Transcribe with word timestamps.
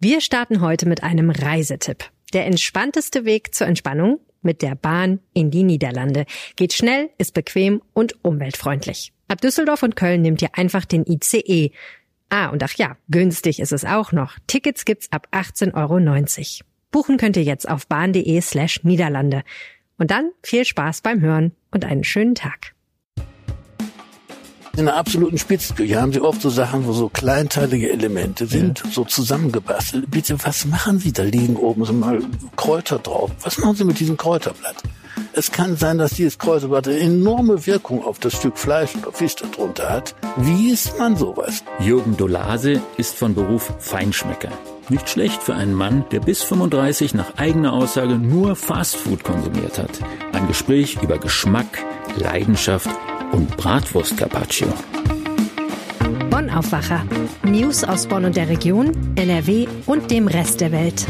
Wir 0.00 0.20
starten 0.20 0.60
heute 0.60 0.86
mit 0.86 1.02
einem 1.02 1.28
Reisetipp. 1.28 2.04
Der 2.32 2.46
entspannteste 2.46 3.24
Weg 3.24 3.52
zur 3.52 3.66
Entspannung 3.66 4.20
mit 4.42 4.62
der 4.62 4.76
Bahn 4.76 5.18
in 5.34 5.50
die 5.50 5.64
Niederlande. 5.64 6.24
Geht 6.54 6.72
schnell, 6.72 7.10
ist 7.18 7.34
bequem 7.34 7.82
und 7.94 8.24
umweltfreundlich. 8.24 9.12
Ab 9.26 9.40
Düsseldorf 9.40 9.82
und 9.82 9.96
Köln 9.96 10.22
nehmt 10.22 10.40
ihr 10.40 10.56
einfach 10.56 10.84
den 10.84 11.04
ICE. 11.04 11.72
Ah, 12.28 12.46
und 12.46 12.62
ach 12.62 12.74
ja, 12.74 12.96
günstig 13.08 13.58
ist 13.58 13.72
es 13.72 13.84
auch 13.84 14.12
noch. 14.12 14.38
Tickets 14.46 14.84
gibt's 14.84 15.10
ab 15.10 15.26
18,90 15.32 15.72
Euro. 15.74 16.64
Buchen 16.92 17.16
könnt 17.16 17.36
ihr 17.36 17.42
jetzt 17.42 17.68
auf 17.68 17.88
bahn.de 17.88 18.40
slash 18.40 18.84
Niederlande. 18.84 19.42
Und 19.96 20.12
dann 20.12 20.30
viel 20.44 20.64
Spaß 20.64 21.00
beim 21.00 21.20
Hören 21.20 21.50
und 21.72 21.84
einen 21.84 22.04
schönen 22.04 22.36
Tag. 22.36 22.72
In 24.78 24.84
der 24.84 24.94
absoluten 24.94 25.38
Spitzenküche 25.38 26.00
haben 26.00 26.12
Sie 26.12 26.20
oft 26.20 26.40
so 26.40 26.50
Sachen, 26.50 26.86
wo 26.86 26.92
so 26.92 27.08
kleinteilige 27.08 27.90
Elemente 27.90 28.46
sind, 28.46 28.84
ja. 28.84 28.90
so 28.92 29.04
zusammengebastelt. 29.04 30.08
Bitte, 30.08 30.36
was 30.44 30.66
machen 30.66 31.00
Sie? 31.00 31.12
Da 31.12 31.24
liegen 31.24 31.56
oben 31.56 31.84
so 31.84 31.92
mal 31.92 32.20
Kräuter 32.54 33.00
drauf. 33.00 33.32
Was 33.42 33.58
machen 33.58 33.74
Sie 33.74 33.82
mit 33.82 33.98
diesem 33.98 34.16
Kräuterblatt? 34.16 34.76
Es 35.32 35.50
kann 35.50 35.76
sein, 35.76 35.98
dass 35.98 36.12
dieses 36.12 36.38
Kräuterblatt 36.38 36.86
eine 36.86 37.00
enorme 37.00 37.66
Wirkung 37.66 38.04
auf 38.04 38.20
das 38.20 38.34
Stück 38.34 38.56
Fleisch 38.56 38.94
oder 38.94 39.10
Fisch 39.10 39.34
darunter 39.34 39.90
hat. 39.90 40.14
Wie 40.36 40.70
isst 40.70 40.96
man 40.96 41.16
sowas? 41.16 41.64
Jürgen 41.80 42.16
Dolase 42.16 42.80
ist 42.98 43.16
von 43.16 43.34
Beruf 43.34 43.72
Feinschmecker. 43.80 44.52
Nicht 44.90 45.08
schlecht 45.08 45.42
für 45.42 45.56
einen 45.56 45.74
Mann, 45.74 46.04
der 46.12 46.20
bis 46.20 46.44
35 46.44 47.14
nach 47.14 47.36
eigener 47.36 47.72
Aussage 47.72 48.14
nur 48.14 48.54
Fastfood 48.54 49.24
konsumiert 49.24 49.76
hat. 49.76 49.98
Ein 50.32 50.46
Gespräch 50.46 50.98
über 51.02 51.18
Geschmack, 51.18 51.66
Leidenschaft 52.16 52.88
und 53.32 53.56
Bratwurst 53.56 54.16
Carpaccio. 54.16 54.68
Bonn 56.30 56.50
Aufwacher. 56.50 57.06
News 57.44 57.84
aus 57.84 58.06
Bonn 58.06 58.24
und 58.24 58.36
der 58.36 58.48
Region, 58.48 58.92
NRW 59.16 59.66
und 59.86 60.10
dem 60.10 60.28
Rest 60.28 60.60
der 60.60 60.72
Welt. 60.72 61.06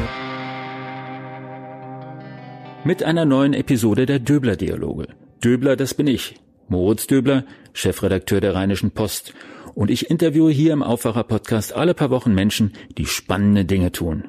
Mit 2.84 3.03
einer 3.03 3.25
neuen 3.25 3.55
Episode 3.55 4.07
der 4.07 4.19
Döbler 4.19 4.57
Dialoge. 4.57 5.09
Döbler, 5.42 5.77
das 5.77 5.95
bin 5.95 6.07
ich. 6.07 6.37
Moritz 6.69 7.07
Döbler, 7.07 7.45
Chefredakteur 7.73 8.41
der 8.41 8.55
Rheinischen 8.55 8.91
Post. 8.91 9.35
Und 9.75 9.91
ich 9.91 10.11
interviewe 10.11 10.51
hier 10.51 10.73
im 10.73 10.83
Aufwacher 10.83 11.25
Podcast 11.25 11.75
alle 11.75 11.95
paar 11.95 12.11
Wochen 12.11 12.35
Menschen, 12.35 12.73
die 12.97 13.07
spannende 13.07 13.64
Dinge 13.64 13.92
tun. 13.92 14.29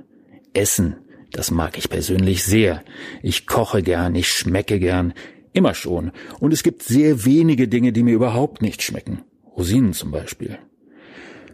Essen, 0.53 0.95
das 1.31 1.51
mag 1.51 1.77
ich 1.77 1.89
persönlich 1.89 2.43
sehr. 2.43 2.83
Ich 3.21 3.45
koche 3.45 3.83
gern, 3.83 4.15
ich 4.15 4.29
schmecke 4.29 4.79
gern, 4.79 5.13
Immer 5.53 5.73
schon. 5.73 6.11
Und 6.39 6.53
es 6.53 6.63
gibt 6.63 6.83
sehr 6.83 7.25
wenige 7.25 7.67
Dinge, 7.67 7.91
die 7.91 8.03
mir 8.03 8.13
überhaupt 8.13 8.61
nicht 8.61 8.81
schmecken. 8.81 9.23
Rosinen 9.55 9.93
zum 9.93 10.11
Beispiel. 10.11 10.57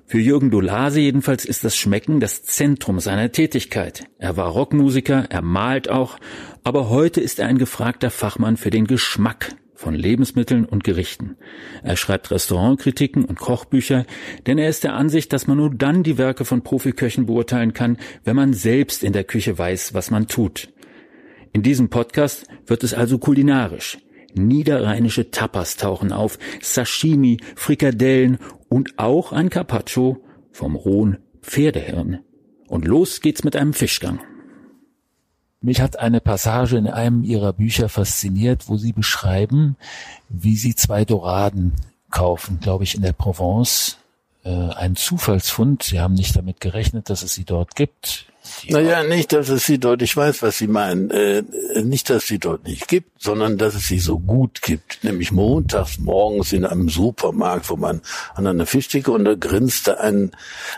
Für 0.07 0.19
Jürgen 0.19 0.51
Dolase 0.51 0.99
jedenfalls 0.99 1.45
ist 1.45 1.63
das 1.63 1.75
Schmecken 1.75 2.19
das 2.19 2.43
Zentrum 2.43 2.99
seiner 2.99 3.31
Tätigkeit. 3.31 4.03
Er 4.19 4.37
war 4.37 4.49
Rockmusiker, 4.49 5.25
er 5.29 5.41
malt 5.41 5.89
auch, 5.89 6.19
aber 6.63 6.89
heute 6.89 7.21
ist 7.21 7.39
er 7.39 7.47
ein 7.47 7.57
gefragter 7.57 8.11
Fachmann 8.11 8.55
für 8.55 8.69
den 8.69 8.85
Geschmack 8.85 9.55
von 9.73 9.95
Lebensmitteln 9.95 10.65
und 10.65 10.83
Gerichten. 10.83 11.37
Er 11.83 11.97
schreibt 11.97 12.29
Restaurantkritiken 12.29 13.25
und 13.25 13.39
Kochbücher, 13.39 14.05
denn 14.45 14.59
er 14.59 14.69
ist 14.69 14.83
der 14.83 14.93
Ansicht, 14.93 15.33
dass 15.33 15.47
man 15.47 15.57
nur 15.57 15.73
dann 15.73 16.03
die 16.03 16.19
Werke 16.19 16.45
von 16.45 16.61
Profiköchen 16.61 17.25
beurteilen 17.25 17.73
kann, 17.73 17.97
wenn 18.23 18.35
man 18.35 18.53
selbst 18.53 19.03
in 19.03 19.11
der 19.11 19.23
Küche 19.23 19.57
weiß, 19.57 19.95
was 19.95 20.11
man 20.11 20.27
tut. 20.27 20.69
In 21.55 21.63
diesem 21.63 21.87
Podcast 21.87 22.47
wird 22.67 22.83
es 22.83 22.93
also 22.93 23.17
kulinarisch. 23.17 23.97
Niederrheinische 24.33 25.31
Tapas 25.31 25.77
tauchen 25.77 26.11
auf, 26.11 26.37
Sashimi, 26.61 27.37
Frikadellen 27.55 28.39
und 28.67 28.99
auch 28.99 29.31
ein 29.31 29.49
Carpaccio 29.49 30.21
vom 30.51 30.75
rohen 30.75 31.19
Pferdehirn. 31.41 32.19
Und 32.67 32.83
los 32.83 33.21
geht's 33.21 33.45
mit 33.45 33.55
einem 33.55 33.71
Fischgang. 33.71 34.19
Mich 35.61 35.79
hat 35.79 35.97
eine 35.97 36.19
Passage 36.19 36.75
in 36.75 36.87
einem 36.87 37.23
Ihrer 37.23 37.53
Bücher 37.53 37.87
fasziniert, 37.87 38.67
wo 38.67 38.75
Sie 38.75 38.91
beschreiben, 38.91 39.77
wie 40.27 40.57
Sie 40.57 40.75
zwei 40.75 41.05
Doraden 41.05 41.71
kaufen, 42.11 42.59
glaube 42.59 42.83
ich, 42.83 42.95
in 42.95 43.01
der 43.01 43.13
Provence. 43.13 43.97
Äh, 44.45 44.49
ein 44.49 44.95
Zufallsfund. 44.95 45.81
Sie 45.81 45.99
haben 45.99 46.13
nicht 46.13 46.35
damit 46.35 46.61
gerechnet, 46.61 47.09
dass 47.09 47.23
es 47.23 47.33
sie 47.33 47.45
dort 47.45 47.75
gibt. 47.75 48.27
Naja, 48.69 49.03
nicht, 49.03 49.33
dass 49.33 49.49
es 49.49 49.65
sie 49.65 49.79
dort, 49.79 50.03
ich 50.03 50.15
weiß, 50.15 50.43
was 50.43 50.59
Sie 50.59 50.67
meinen, 50.67 51.09
äh, 51.09 51.41
nicht, 51.81 52.11
dass 52.11 52.17
es 52.17 52.27
sie 52.27 52.37
dort 52.37 52.63
nicht 52.63 52.87
gibt, 52.87 53.19
sondern 53.19 53.57
dass 53.57 53.73
es 53.73 53.87
sie 53.87 53.97
so 53.97 54.19
gut 54.19 54.61
gibt. 54.61 55.03
Nämlich 55.03 55.31
montags 55.31 55.97
morgens 55.97 56.53
in 56.53 56.63
einem 56.63 56.87
Supermarkt, 56.89 57.71
wo 57.71 57.75
man 57.75 58.01
an 58.35 58.45
einer 58.45 58.67
Fischtheke 58.67 59.11
und 59.11 59.25
da 59.25 59.33
grinst 59.33 59.87
da 59.87 59.95
ein, 59.95 60.29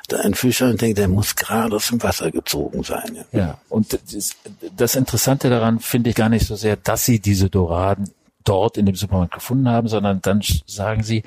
da 0.07 0.21
ein 0.21 0.33
Fischer 0.33 0.69
und 0.69 0.79
denkt, 0.79 0.97
der 0.97 1.09
muss 1.09 1.35
gerade 1.35 1.75
aus 1.75 1.89
dem 1.89 2.01
Wasser 2.01 2.31
gezogen 2.31 2.83
sein. 2.83 3.25
Ja, 3.33 3.39
ja 3.39 3.57
und 3.67 3.91
das, 3.91 4.37
das 4.77 4.95
Interessante 4.95 5.49
daran 5.49 5.81
finde 5.81 6.11
ich 6.11 6.15
gar 6.15 6.29
nicht 6.29 6.47
so 6.47 6.55
sehr, 6.55 6.77
dass 6.77 7.03
Sie 7.03 7.19
diese 7.19 7.49
Doraden 7.49 8.11
dort 8.45 8.77
in 8.77 8.85
dem 8.85 8.95
Supermarkt 8.95 9.33
gefunden 9.33 9.67
haben, 9.67 9.89
sondern 9.89 10.21
dann 10.21 10.41
sagen 10.65 11.03
Sie, 11.03 11.23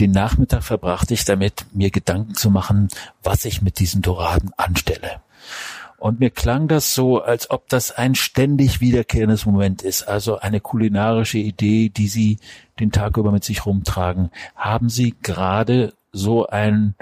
den 0.00 0.10
Nachmittag 0.10 0.62
verbrachte 0.62 1.14
ich 1.14 1.24
damit, 1.24 1.66
mir 1.72 1.90
Gedanken 1.90 2.34
zu 2.34 2.50
machen, 2.50 2.88
was 3.22 3.44
ich 3.44 3.62
mit 3.62 3.78
diesen 3.78 4.02
Doraden 4.02 4.50
anstelle. 4.56 5.20
Und 5.98 6.20
mir 6.20 6.30
klang 6.30 6.68
das 6.68 6.94
so, 6.94 7.22
als 7.22 7.50
ob 7.50 7.68
das 7.68 7.90
ein 7.90 8.14
ständig 8.14 8.80
wiederkehrendes 8.80 9.46
Moment 9.46 9.82
ist, 9.82 10.02
also 10.02 10.38
eine 10.38 10.60
kulinarische 10.60 11.38
Idee, 11.38 11.88
die 11.88 12.08
Sie 12.08 12.38
den 12.78 12.92
Tag 12.92 13.16
über 13.16 13.32
mit 13.32 13.44
sich 13.44 13.64
rumtragen. 13.64 14.30
Haben 14.54 14.90
Sie 14.90 15.14
gerade 15.22 15.94
so 16.12 16.46
ein 16.46 16.94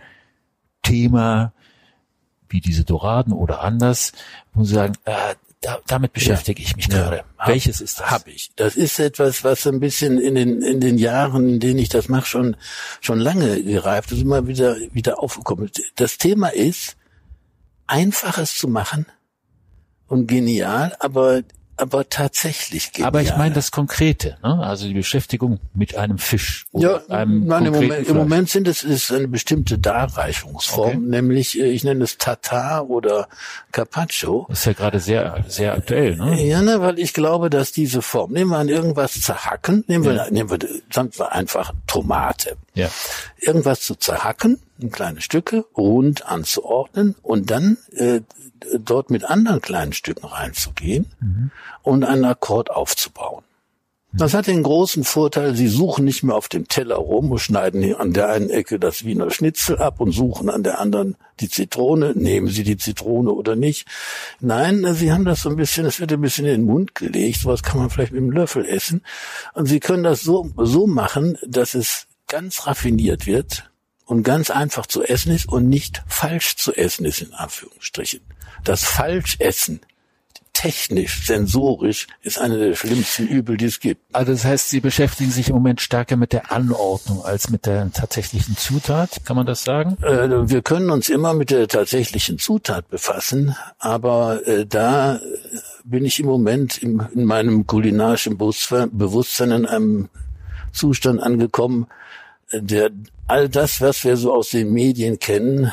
Thema 0.82 1.52
wie 2.48 2.60
diese 2.60 2.84
Doraden 2.84 3.32
oder 3.32 3.62
anders, 3.62 4.12
wo 4.52 4.62
Sie 4.62 4.74
sagen, 4.74 4.94
äh, 5.04 5.34
da, 5.64 5.80
damit 5.86 6.12
beschäftige 6.12 6.62
ja. 6.62 6.68
ich 6.68 6.76
mich 6.76 6.88
gerade. 6.88 7.24
Ja, 7.38 7.46
Welches 7.46 7.80
ist 7.80 7.98
das? 7.98 8.10
Hab 8.10 8.26
ich. 8.28 8.50
Das 8.56 8.76
ist 8.76 8.98
etwas, 8.98 9.44
was 9.44 9.66
ein 9.66 9.80
bisschen 9.80 10.20
in 10.20 10.34
den 10.34 10.60
in 10.62 10.80
den 10.80 10.98
Jahren, 10.98 11.48
in 11.48 11.60
denen 11.60 11.78
ich 11.78 11.88
das 11.88 12.08
mache, 12.08 12.26
schon 12.26 12.56
schon 13.00 13.18
lange 13.18 13.62
gereift 13.62 14.12
ist, 14.12 14.20
immer 14.20 14.46
wieder 14.46 14.76
wieder 14.92 15.22
aufgekommen. 15.22 15.70
Das 15.96 16.18
Thema 16.18 16.48
ist 16.48 16.96
Einfaches 17.86 18.58
zu 18.58 18.68
machen 18.68 19.06
und 20.06 20.26
genial, 20.26 20.94
aber 21.00 21.42
aber 21.76 22.08
tatsächlich 22.08 22.92
genial. 22.92 23.08
Aber 23.08 23.22
ich 23.22 23.36
meine 23.36 23.54
das 23.54 23.70
Konkrete, 23.70 24.36
ne? 24.42 24.64
also 24.64 24.86
die 24.86 24.94
Beschäftigung 24.94 25.60
mit 25.74 25.96
einem 25.96 26.18
Fisch 26.18 26.66
oder 26.72 27.02
ja, 27.08 27.14
einem 27.14 27.46
nein, 27.46 27.66
im 27.66 27.72
Moment, 27.72 28.08
im 28.08 28.16
Moment 28.16 28.50
sind 28.50 28.68
es 28.68 28.84
ist 28.84 29.12
eine 29.12 29.28
bestimmte 29.28 29.78
Darreichungsform, 29.78 30.88
okay. 30.88 30.98
nämlich 30.98 31.58
äh, 31.58 31.70
ich 31.70 31.84
nenne 31.84 32.04
es 32.04 32.18
Tatar 32.18 32.88
oder 32.88 33.28
Carpaccio. 33.72 34.46
Das 34.48 34.60
ist 34.60 34.66
ja 34.66 34.72
gerade 34.72 35.00
sehr 35.00 35.44
sehr 35.48 35.74
aktuell, 35.74 36.16
ne? 36.16 36.42
Ja, 36.44 36.62
ne, 36.62 36.80
weil 36.80 36.98
ich 36.98 37.12
glaube, 37.12 37.50
dass 37.50 37.72
diese 37.72 38.02
Form, 38.02 38.32
nehmen 38.32 38.50
wir 38.50 38.58
an 38.58 38.68
irgendwas 38.68 39.20
zerhacken, 39.20 39.84
nehmen 39.88 40.04
wir 40.04 40.14
ja. 40.14 40.30
nehmen 40.30 40.50
wir 40.50 40.58
sagen 40.90 41.10
wir 41.16 41.32
einfach 41.32 41.72
Tomate. 41.86 42.56
Ja. 42.74 42.88
Irgendwas 43.38 43.80
zu 43.80 43.94
zerhacken, 43.94 44.60
in 44.78 44.90
kleine 44.90 45.20
Stücke, 45.20 45.64
rund 45.76 46.26
anzuordnen 46.26 47.14
und 47.22 47.50
dann 47.50 47.78
äh, 47.92 48.20
dort 48.78 49.10
mit 49.10 49.24
anderen 49.24 49.60
kleinen 49.60 49.92
Stücken 49.92 50.26
reinzugehen 50.26 51.06
mhm. 51.20 51.50
und 51.82 52.04
einen 52.04 52.24
Akkord 52.24 52.70
aufzubauen. 52.70 53.44
Das 54.16 54.32
hat 54.32 54.46
den 54.46 54.62
großen 54.62 55.02
Vorteil, 55.02 55.56
Sie 55.56 55.66
suchen 55.66 56.04
nicht 56.04 56.22
mehr 56.22 56.36
auf 56.36 56.48
dem 56.48 56.68
Teller 56.68 56.94
rum 56.94 57.32
und 57.32 57.40
schneiden 57.40 57.96
an 57.96 58.12
der 58.12 58.28
einen 58.28 58.48
Ecke 58.48 58.78
das 58.78 59.04
Wiener 59.04 59.28
Schnitzel 59.32 59.78
ab 59.78 60.00
und 60.00 60.12
suchen 60.12 60.48
an 60.48 60.62
der 60.62 60.78
anderen 60.78 61.16
die 61.40 61.48
Zitrone. 61.48 62.12
Nehmen 62.14 62.46
Sie 62.46 62.62
die 62.62 62.76
Zitrone 62.76 63.32
oder 63.32 63.56
nicht? 63.56 63.88
Nein, 64.38 64.86
Sie 64.94 65.10
haben 65.10 65.24
das 65.24 65.42
so 65.42 65.50
ein 65.50 65.56
bisschen, 65.56 65.84
es 65.84 65.98
wird 65.98 66.12
ein 66.12 66.20
bisschen 66.20 66.44
in 66.44 66.60
den 66.60 66.64
Mund 66.64 66.94
gelegt. 66.94 67.40
Sowas 67.40 67.64
kann 67.64 67.80
man 67.80 67.90
vielleicht 67.90 68.12
mit 68.12 68.22
einem 68.22 68.30
Löffel 68.30 68.64
essen. 68.64 69.02
Und 69.52 69.66
Sie 69.66 69.80
können 69.80 70.04
das 70.04 70.20
so, 70.20 70.48
so 70.58 70.86
machen, 70.86 71.36
dass 71.44 71.74
es 71.74 72.06
ganz 72.28 72.68
raffiniert 72.68 73.26
wird 73.26 73.68
und 74.04 74.22
ganz 74.22 74.50
einfach 74.50 74.86
zu 74.86 75.02
essen 75.02 75.32
ist 75.32 75.48
und 75.48 75.68
nicht 75.68 76.02
falsch 76.06 76.56
zu 76.56 76.74
essen 76.74 77.04
ist, 77.04 77.22
in 77.22 77.32
Anführungsstrichen 77.32 78.20
das 78.64 78.84
Falschessen 78.84 79.80
technisch, 80.54 81.26
sensorisch 81.26 82.06
ist 82.22 82.38
eine 82.38 82.56
der 82.56 82.74
schlimmsten 82.74 83.26
Übel, 83.26 83.56
die 83.56 83.66
es 83.66 83.80
gibt. 83.80 84.00
Also 84.14 84.32
das 84.32 84.44
heißt, 84.44 84.70
Sie 84.70 84.80
beschäftigen 84.80 85.30
sich 85.30 85.48
im 85.48 85.56
Moment 85.56 85.80
stärker 85.80 86.16
mit 86.16 86.32
der 86.32 86.52
Anordnung 86.52 87.24
als 87.24 87.50
mit 87.50 87.66
der 87.66 87.92
tatsächlichen 87.92 88.56
Zutat, 88.56 89.24
kann 89.24 89.36
man 89.36 89.46
das 89.46 89.64
sagen? 89.64 89.98
Äh, 90.02 90.48
wir 90.48 90.62
können 90.62 90.90
uns 90.90 91.08
immer 91.08 91.34
mit 91.34 91.50
der 91.50 91.68
tatsächlichen 91.68 92.38
Zutat 92.38 92.88
befassen, 92.88 93.56
aber 93.78 94.46
äh, 94.46 94.64
da 94.64 95.20
bin 95.84 96.04
ich 96.04 96.20
im 96.20 96.26
Moment 96.26 96.78
im, 96.78 97.02
in 97.12 97.24
meinem 97.24 97.66
kulinarischen 97.66 98.38
Bewusstsein 98.38 99.50
in 99.50 99.66
einem 99.66 100.08
Zustand 100.72 101.20
angekommen, 101.20 101.88
der 102.60 102.90
all 103.26 103.48
das, 103.48 103.80
was 103.80 104.04
wir 104.04 104.16
so 104.16 104.32
aus 104.32 104.50
den 104.50 104.72
Medien 104.72 105.18
kennen, 105.18 105.72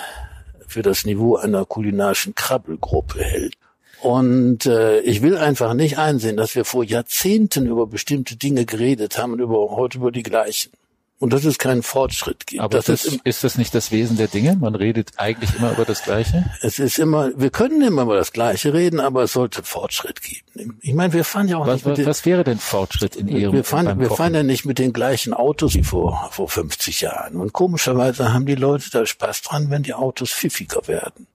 für 0.68 0.82
das 0.82 1.06
Niveau 1.06 1.36
einer 1.36 1.66
kulinarischen 1.66 2.34
Krabbelgruppe 2.34 3.22
hält. 3.22 3.56
Und 4.02 4.66
äh, 4.66 5.00
ich 5.02 5.22
will 5.22 5.38
einfach 5.38 5.74
nicht 5.74 5.98
einsehen, 6.00 6.38
dass 6.38 6.56
wir 6.56 6.66
vor 6.66 6.84
Jahrzehnten 6.84 7.68
über 7.68 7.86
bestimmte 7.86 8.36
Dinge 8.36 8.66
geredet 8.66 9.18
haben 9.18 9.34
und 9.34 9.40
über, 9.40 9.76
heute 9.76 10.00
über 10.00 10.12
die 10.12 10.24
gleichen. 10.24 10.72
Und 11.22 11.32
dass 11.32 11.46
es 11.46 11.60
keinen 11.60 11.84
Fortschritt 11.84 12.48
gibt. 12.48 12.62
Aber 12.64 12.78
das 12.78 12.86
das, 12.86 13.06
ist, 13.06 13.22
ist 13.24 13.44
das 13.44 13.56
nicht 13.56 13.76
das 13.76 13.92
Wesen 13.92 14.18
der 14.18 14.28
Dinge? 14.28 14.56
Man 14.56 14.74
redet 14.74 15.12
eigentlich 15.18 15.56
immer 15.56 15.72
über 15.72 15.86
das 15.86 16.02
Gleiche? 16.02 16.50
Es 16.62 16.80
ist 16.80 16.98
immer, 16.98 17.30
wir 17.36 17.52
können 17.52 17.84
immer 17.84 18.02
über 18.02 18.16
das 18.16 18.34
Gleiche 18.34 18.74
reden, 18.74 19.00
aber 19.00 19.24
es 19.24 19.34
sollte 19.34 19.62
Fortschritt 19.62 20.22
geben. 20.24 20.80
Ich 20.82 20.96
meine, 20.96 21.14
wir 21.14 21.24
fahren 21.24 21.48
ja 21.48 21.58
auch 21.58 21.68
was, 21.68 21.76
nicht 21.76 21.86
mit 21.86 21.98
den, 22.00 22.06
Was 22.08 22.26
wäre 22.26 22.44
denn 22.44 22.58
Fortschritt 22.58 23.16
in 23.16 23.28
Ihrem 23.28 23.54
Wir 23.54 23.64
fahren, 23.64 24.00
wir 24.00 24.10
fahren 24.10 24.34
ja 24.34 24.42
nicht 24.42 24.66
mit 24.66 24.80
den 24.80 24.94
gleichen 24.94 25.36
Autos 25.36 25.76
wie 25.76 25.84
vor, 25.84 26.28
vor 26.32 26.50
50 26.50 27.02
Jahren. 27.02 27.36
Und 27.36 27.54
komischerweise 27.54 28.34
haben 28.34 28.48
die 28.48 28.56
Leute 28.56 28.90
da 28.90 29.06
Spaß 29.06 29.44
dran, 29.44 29.70
wenn 29.70 29.84
die 29.84 29.94
Autos 29.94 30.32
pfiffiger 30.32 30.88
werden. 30.88 31.28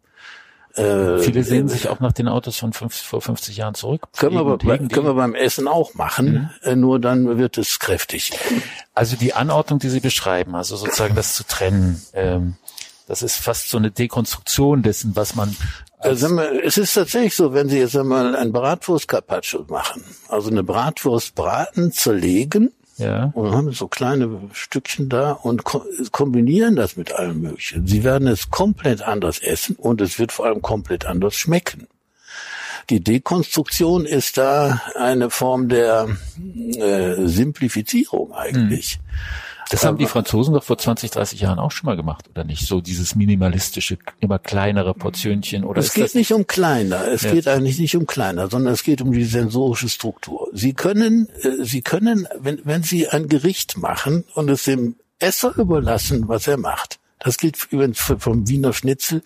Äh, 0.77 1.19
Viele 1.19 1.43
sehen 1.43 1.69
sich 1.69 1.89
auch 1.89 2.01
nach 2.01 2.13
den 2.13 2.29
Autos 2.29 2.57
von 2.59 2.73
fünf, 2.73 2.95
vor 2.95 3.23
50 3.23 3.57
Jahren 3.57 3.75
zurück. 3.75 4.09
Können 4.17 4.37
wir, 4.37 4.59
können 4.59 4.91
wir 5.07 5.15
beim 5.15 5.35
Essen 5.35 5.69
auch 5.69 5.95
machen, 5.95 6.51
mhm. 6.63 6.69
äh, 6.69 6.77
nur 6.77 7.01
dann 7.01 7.39
wird 7.39 7.57
es 7.59 7.79
kräftig. 7.79 8.33
Also 8.95 9.17
die 9.17 9.33
Anordnung, 9.33 9.79
die 9.79 9.89
Sie 9.89 10.01
beschreiben, 10.01 10.55
also 10.55 10.77
sozusagen 10.77 11.15
das 11.15 11.35
zu 11.35 11.45
trennen, 11.45 12.03
ähm, 12.13 12.57
das 13.09 13.23
ist 13.23 13.37
fast 13.37 13.71
so 13.71 13.79
eine 13.79 13.91
Dekonstruktion 13.91 14.83
dessen, 14.83 15.15
was 15.15 15.35
man 15.35 15.57
also 15.99 16.39
es 16.39 16.77
ist 16.77 16.95
tatsächlich 16.95 17.35
so, 17.35 17.55
wenn 17.55 17.69
Sie 17.69 17.79
jetzt 17.79 17.97
einmal 17.97 18.37
ein 18.37 18.53
Bratwurst 18.53 19.09
Carpaccio 19.09 19.65
machen, 19.69 20.05
also 20.29 20.51
eine 20.51 20.63
Bratwurst 20.63 21.35
braten, 21.35 21.91
zerlegen, 21.91 22.73
ja. 22.97 23.31
Und 23.35 23.53
haben 23.53 23.73
so 23.73 23.89
kleine 23.89 24.41
Stückchen 24.53 25.09
da 25.09 25.33
und 25.33 25.65
ko 25.65 25.85
kombinieren 26.13 26.77
das 26.77 26.97
mit 26.97 27.13
allem 27.13 27.43
Möglichen. 27.43 27.87
Sie 27.87 28.05
werden 28.05 28.27
es 28.27 28.51
komplett 28.51 29.03
anders 29.03 29.39
essen 29.39 29.77
und 29.77 30.01
es 30.01 30.19
wird 30.19 30.33
vor 30.33 30.47
allem 30.47 30.63
komplett 30.63 31.05
anders 31.05 31.35
schmecken. 31.35 31.89
Die 32.89 33.03
Dekonstruktion 33.03 34.07
ist 34.07 34.39
da 34.39 34.81
eine 34.95 35.31
Form 35.31 35.69
der 35.69 36.09
äh, 36.77 37.27
Simplifizierung 37.27 38.33
eigentlich. 38.33 38.99
Mhm. 38.99 39.03
Das 39.71 39.85
haben 39.85 39.99
die 39.99 40.07
Franzosen 40.07 40.55
doch 40.55 40.63
vor 40.63 40.79
20, 40.79 41.11
30 41.11 41.41
Jahren 41.41 41.59
auch 41.59 41.73
schon 41.73 41.87
mal 41.87 41.97
gemacht, 41.97 42.29
oder 42.31 42.45
nicht? 42.45 42.67
So 42.67 42.81
dieses 42.81 43.15
minimalistische, 43.15 43.99
immer 44.21 44.39
kleinere 44.39 44.95
Portionchen, 44.95 45.65
oder? 45.65 45.81
Es 45.81 45.93
geht 45.93 46.15
nicht 46.15 46.33
um 46.33 46.47
kleiner. 46.47 47.09
Es 47.09 47.23
ja. 47.23 47.33
geht 47.33 47.49
eigentlich 47.49 47.79
nicht 47.79 47.97
um 47.97 48.07
kleiner, 48.07 48.49
sondern 48.49 48.73
es 48.73 48.85
geht 48.85 49.01
um 49.01 49.13
die 49.13 49.25
sensorische 49.25 49.89
Struktur. 49.89 50.49
Sie 50.53 50.73
können, 50.75 51.29
äh, 51.43 51.65
Sie 51.65 51.83
können, 51.83 52.29
wenn, 52.39 52.61
wenn 52.65 52.83
Sie 52.83 53.09
ein 53.09 53.29
Gericht 53.29 53.77
machen 53.77 54.25
und 54.35 54.49
es 54.51 54.65
dem 54.65 54.97
Esser 55.19 55.57
überlassen, 55.57 56.29
was 56.29 56.47
er 56.47 56.59
macht, 56.59 56.99
das 57.19 57.39
gilt 57.39 57.57
übrigens 57.71 57.99
vom 57.99 58.47
Wiener 58.49 58.73
Schnitzel 58.73 59.23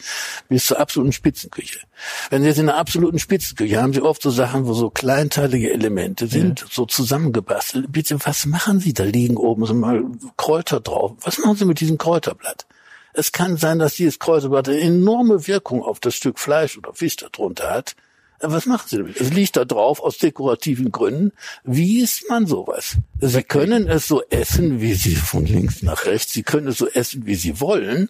bis 0.48 0.66
zur 0.66 0.78
absoluten 0.78 1.12
Spitzenküche. 1.12 1.80
Wenn 2.30 2.42
Sie 2.42 2.48
jetzt 2.48 2.58
in 2.58 2.68
einer 2.68 2.78
absoluten 2.78 3.18
Spitzenküche 3.18 3.80
haben 3.80 3.92
Sie 3.92 4.02
oft 4.02 4.22
so 4.22 4.30
Sachen, 4.30 4.66
wo 4.66 4.74
so 4.74 4.90
kleinteilige 4.90 5.72
Elemente 5.72 6.26
sind, 6.26 6.60
ja. 6.60 6.66
so 6.70 6.86
zusammengebastelt. 6.86 7.90
Bitte, 7.90 8.18
was 8.24 8.46
machen 8.46 8.80
Sie? 8.80 8.92
Da 8.92 9.04
liegen 9.04 9.36
oben 9.36 9.66
so 9.66 9.74
mal 9.74 10.04
Kräuter 10.36 10.80
drauf. 10.80 11.12
Was 11.22 11.38
machen 11.38 11.56
Sie 11.56 11.64
mit 11.64 11.80
diesem 11.80 11.98
Kräuterblatt? 11.98 12.66
Es 13.12 13.32
kann 13.32 13.56
sein, 13.56 13.78
dass 13.78 13.94
dieses 13.94 14.18
Kräuterblatt 14.18 14.68
eine 14.68 14.80
enorme 14.80 15.46
Wirkung 15.46 15.82
auf 15.82 16.00
das 16.00 16.14
Stück 16.14 16.38
Fleisch 16.38 16.78
oder 16.78 16.94
Fisch 16.94 17.16
darunter 17.16 17.70
hat. 17.70 17.96
Was 18.42 18.64
machen 18.64 18.86
Sie 18.88 18.96
damit? 18.96 19.20
Es 19.20 19.30
liegt 19.32 19.56
da 19.56 19.66
drauf 19.66 20.00
aus 20.00 20.16
dekorativen 20.16 20.90
Gründen. 20.90 21.32
Wie 21.62 22.00
isst 22.00 22.28
man 22.30 22.46
sowas? 22.46 22.96
Sie 23.20 23.42
können 23.42 23.86
es 23.86 24.08
so 24.08 24.22
essen, 24.30 24.80
wie 24.80 24.94
Sie 24.94 25.14
von 25.14 25.44
links 25.44 25.82
nach 25.82 26.06
rechts. 26.06 26.32
Sie 26.32 26.42
können 26.42 26.68
es 26.68 26.78
so 26.78 26.88
essen, 26.88 27.26
wie 27.26 27.34
Sie 27.34 27.60
wollen. 27.60 28.08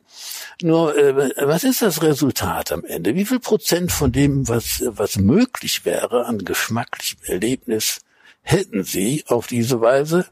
Nur, 0.63 0.97
äh, 0.97 1.33
was 1.47 1.65
ist 1.65 1.83
das 1.83 2.03
Resultat 2.03 2.71
am 2.71 2.85
Ende? 2.85 3.17
Wie 3.17 3.25
viel 3.25 3.41
Prozent 3.41 3.91
von 3.91 4.13
dem, 4.13 4.47
was, 4.49 4.85
was 4.87 5.17
möglich 5.17 5.85
wäre 5.85 6.27
an 6.27 6.45
geschmacklichem 6.45 7.19
Erlebnis, 7.25 8.01
hätten 8.43 8.85
Sie 8.85 9.25
auf 9.27 9.49
diese 9.49 9.81
Weise? 9.81 10.27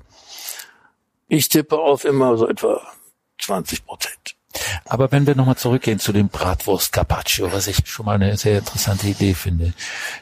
Ich 1.27 1.49
tippe 1.49 1.79
auf 1.79 2.05
immer 2.05 2.37
so 2.37 2.49
etwa 2.49 2.81
20 3.41 3.85
Prozent. 3.85 4.38
Aber 4.84 5.12
wenn 5.12 5.26
wir 5.26 5.34
nochmal 5.34 5.56
zurückgehen 5.56 5.99
zu 5.99 6.12
dem 6.12 6.28
Bratwurst 6.28 6.93
Carpaccio, 6.93 7.52
was 7.52 7.66
ich 7.66 7.78
schon 7.84 8.06
mal 8.06 8.16
eine 8.16 8.37
sehr 8.37 8.58
interessante 8.58 9.06
Idee 9.06 9.34
finde, 9.34 9.72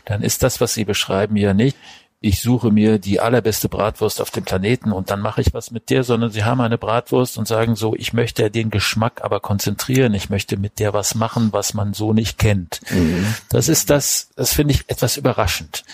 dann 0.04 0.22
ist 0.22 0.42
das, 0.42 0.60
was 0.60 0.74
Sie 0.74 0.84
beschreiben, 0.84 1.36
ja 1.36 1.54
nicht, 1.54 1.76
ich 2.20 2.40
suche 2.40 2.70
mir 2.70 2.98
die 2.98 3.20
allerbeste 3.20 3.68
Bratwurst 3.68 4.20
auf 4.20 4.30
dem 4.30 4.44
Planeten 4.44 4.90
und 4.90 5.10
dann 5.10 5.20
mache 5.20 5.42
ich 5.42 5.52
was 5.52 5.70
mit 5.70 5.90
der, 5.90 6.02
sondern 6.02 6.30
sie 6.30 6.44
haben 6.44 6.60
eine 6.60 6.78
Bratwurst 6.78 7.36
und 7.36 7.46
sagen 7.46 7.76
so, 7.76 7.94
ich 7.94 8.12
möchte 8.14 8.50
den 8.50 8.70
Geschmack 8.70 9.22
aber 9.22 9.40
konzentrieren, 9.40 10.14
ich 10.14 10.30
möchte 10.30 10.56
mit 10.56 10.78
der 10.78 10.94
was 10.94 11.14
machen, 11.14 11.52
was 11.52 11.74
man 11.74 11.92
so 11.92 12.12
nicht 12.12 12.38
kennt. 12.38 12.80
Mhm. 12.90 13.34
Das 13.50 13.68
ist 13.68 13.90
das, 13.90 14.30
das 14.34 14.54
finde 14.54 14.74
ich 14.74 14.88
etwas 14.88 15.16
überraschend 15.16 15.84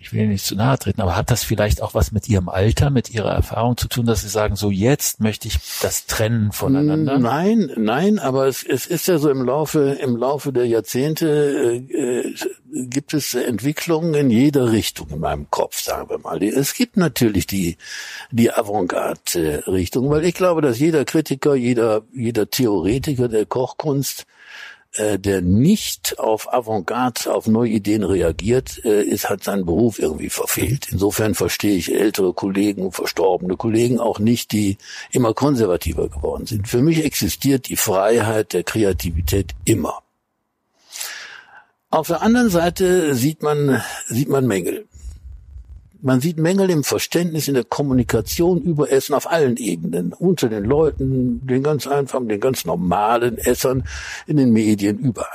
ich 0.00 0.12
will 0.12 0.28
nicht 0.28 0.44
zu 0.44 0.54
nahe 0.54 0.78
treten, 0.78 1.00
aber 1.00 1.16
hat 1.16 1.30
das 1.30 1.42
vielleicht 1.42 1.82
auch 1.82 1.94
was 1.94 2.12
mit 2.12 2.28
Ihrem 2.28 2.48
Alter, 2.48 2.90
mit 2.90 3.10
Ihrer 3.10 3.32
Erfahrung 3.32 3.76
zu 3.76 3.88
tun, 3.88 4.06
dass 4.06 4.22
Sie 4.22 4.28
sagen, 4.28 4.54
so 4.54 4.70
jetzt 4.70 5.20
möchte 5.20 5.48
ich 5.48 5.58
das 5.82 6.06
trennen 6.06 6.52
voneinander? 6.52 7.18
Nein, 7.18 7.72
nein, 7.76 8.18
aber 8.18 8.46
es, 8.46 8.62
es 8.62 8.86
ist 8.86 9.08
ja 9.08 9.18
so 9.18 9.28
im 9.28 9.44
Laufe, 9.44 9.98
im 10.00 10.16
Laufe 10.16 10.52
der 10.52 10.66
Jahrzehnte 10.66 11.82
äh, 11.90 12.26
äh 12.26 12.34
gibt 12.70 13.14
es 13.14 13.34
Entwicklungen 13.34 14.14
in 14.14 14.30
jeder 14.30 14.70
Richtung 14.70 15.08
in 15.10 15.20
meinem 15.20 15.50
Kopf, 15.50 15.80
sagen 15.80 16.10
wir 16.10 16.18
mal. 16.18 16.42
Es 16.42 16.74
gibt 16.74 16.96
natürlich 16.96 17.46
die, 17.46 17.76
die 18.30 18.52
Avantgarde-Richtung, 18.52 20.10
weil 20.10 20.24
ich 20.24 20.34
glaube, 20.34 20.60
dass 20.60 20.78
jeder 20.78 21.04
Kritiker, 21.04 21.54
jeder, 21.54 22.02
jeder 22.12 22.50
Theoretiker 22.50 23.28
der 23.28 23.46
Kochkunst 23.46 24.26
äh, 24.98 25.18
der 25.18 25.40
nicht 25.40 26.18
auf 26.18 26.52
Avantgarde, 26.52 27.32
auf 27.32 27.46
neue 27.46 27.70
Ideen 27.70 28.04
reagiert, 28.04 28.84
äh, 28.84 29.02
ist, 29.02 29.30
hat 29.30 29.44
seinen 29.44 29.64
Beruf 29.64 29.98
irgendwie 29.98 30.30
verfehlt. 30.30 30.88
Insofern 30.90 31.34
verstehe 31.34 31.76
ich 31.76 31.94
ältere 31.94 32.32
Kollegen, 32.32 32.92
verstorbene 32.92 33.56
Kollegen 33.56 34.00
auch 34.00 34.18
nicht, 34.18 34.52
die 34.52 34.76
immer 35.10 35.34
konservativer 35.34 36.08
geworden 36.08 36.46
sind. 36.46 36.68
Für 36.68 36.82
mich 36.82 37.04
existiert 37.04 37.68
die 37.68 37.76
Freiheit 37.76 38.52
der 38.52 38.64
Kreativität 38.64 39.54
immer. 39.64 40.02
Auf 41.90 42.08
der 42.08 42.22
anderen 42.22 42.50
Seite 42.50 43.14
sieht 43.14 43.42
man, 43.42 43.82
sieht 44.08 44.28
man 44.28 44.46
Mängel. 44.46 44.86
Man 46.00 46.20
sieht 46.20 46.38
Mängel 46.38 46.70
im 46.70 46.84
Verständnis, 46.84 47.48
in 47.48 47.54
der 47.54 47.64
Kommunikation 47.64 48.62
über 48.62 48.90
Essen 48.90 49.14
auf 49.14 49.30
allen 49.30 49.56
Ebenen, 49.56 50.12
unter 50.12 50.48
den 50.48 50.64
Leuten, 50.64 51.46
den 51.46 51.62
ganz 51.62 51.86
einfachen, 51.86 52.28
den 52.28 52.40
ganz 52.40 52.64
normalen 52.64 53.36
Essern, 53.38 53.84
in 54.26 54.36
den 54.36 54.52
Medien, 54.52 54.98
überall. 54.98 55.28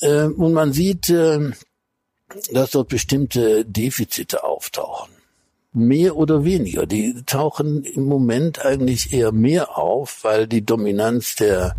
Ähm, 0.00 0.34
und 0.34 0.52
man 0.52 0.72
sieht, 0.72 1.10
ähm, 1.10 1.54
dass 2.52 2.72
dort 2.72 2.88
bestimmte 2.88 3.64
Defizite 3.64 4.44
auftauchen. 4.44 5.12
Mehr 5.72 6.16
oder 6.16 6.44
weniger. 6.44 6.86
Die 6.86 7.22
tauchen 7.24 7.84
im 7.84 8.04
Moment 8.04 8.64
eigentlich 8.64 9.12
eher 9.12 9.32
mehr 9.32 9.78
auf, 9.78 10.24
weil 10.24 10.46
die 10.46 10.64
Dominanz 10.64 11.36
der 11.36 11.76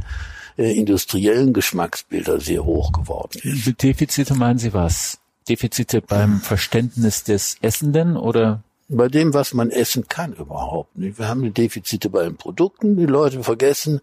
äh, 0.58 0.78
industriellen 0.78 1.54
Geschmacksbilder 1.54 2.40
sehr 2.40 2.64
hoch 2.66 2.92
geworden 2.92 3.40
ist. 3.44 3.82
Defizite 3.82 4.36
meinen 4.36 4.60
Sie 4.60 4.74
was? 4.74 5.19
Defizite 5.50 6.02
beim 6.02 6.42
Verständnis 6.42 7.24
des 7.24 7.58
Essenden 7.62 8.16
oder? 8.16 8.64
Bei 8.88 9.08
dem, 9.08 9.34
was 9.34 9.54
man 9.54 9.70
essen 9.70 10.08
kann 10.08 10.34
überhaupt. 10.34 10.90
Wir 10.96 11.28
haben 11.28 11.54
Defizite 11.54 12.10
bei 12.10 12.24
den 12.24 12.38
Produkten. 12.38 12.98
Die 12.98 13.06
Leute 13.06 13.44
vergessen, 13.44 14.02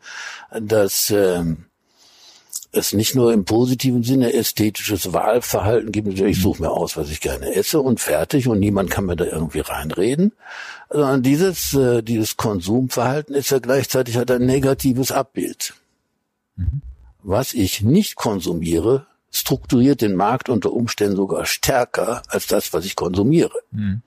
dass 0.52 1.10
ähm, 1.10 1.66
es 2.70 2.92
nicht 2.92 3.14
nur 3.14 3.32
im 3.32 3.44
positiven 3.44 4.02
Sinne 4.02 4.32
ästhetisches 4.32 5.12
Wahlverhalten 5.12 5.92
gibt. 5.92 6.20
Ich 6.20 6.40
suche 6.40 6.62
mir 6.62 6.70
aus, 6.70 6.96
was 6.96 7.10
ich 7.10 7.20
gerne 7.20 7.54
esse 7.54 7.80
und 7.80 8.00
fertig 8.00 8.48
und 8.48 8.60
niemand 8.60 8.90
kann 8.90 9.06
mir 9.06 9.16
da 9.16 9.24
irgendwie 9.24 9.60
reinreden. 9.60 10.32
Sondern 10.88 11.22
dieses, 11.22 11.74
äh, 11.74 12.02
dieses 12.02 12.36
Konsumverhalten 12.36 13.34
ist 13.34 13.50
ja 13.50 13.58
gleichzeitig 13.58 14.16
halt 14.16 14.30
ein 14.30 14.46
negatives 14.46 15.10
Abbild. 15.10 15.74
Mhm. 16.56 16.82
Was 17.22 17.54
ich 17.54 17.82
nicht 17.82 18.14
konsumiere, 18.14 19.06
strukturiert 19.30 20.00
den 20.00 20.14
Markt 20.14 20.48
unter 20.48 20.72
Umständen 20.72 21.16
sogar 21.16 21.46
stärker 21.46 22.22
als 22.28 22.46
das, 22.46 22.72
was 22.72 22.84
ich 22.84 22.96
konsumiere. 22.96 23.58
Mhm. 23.70 24.02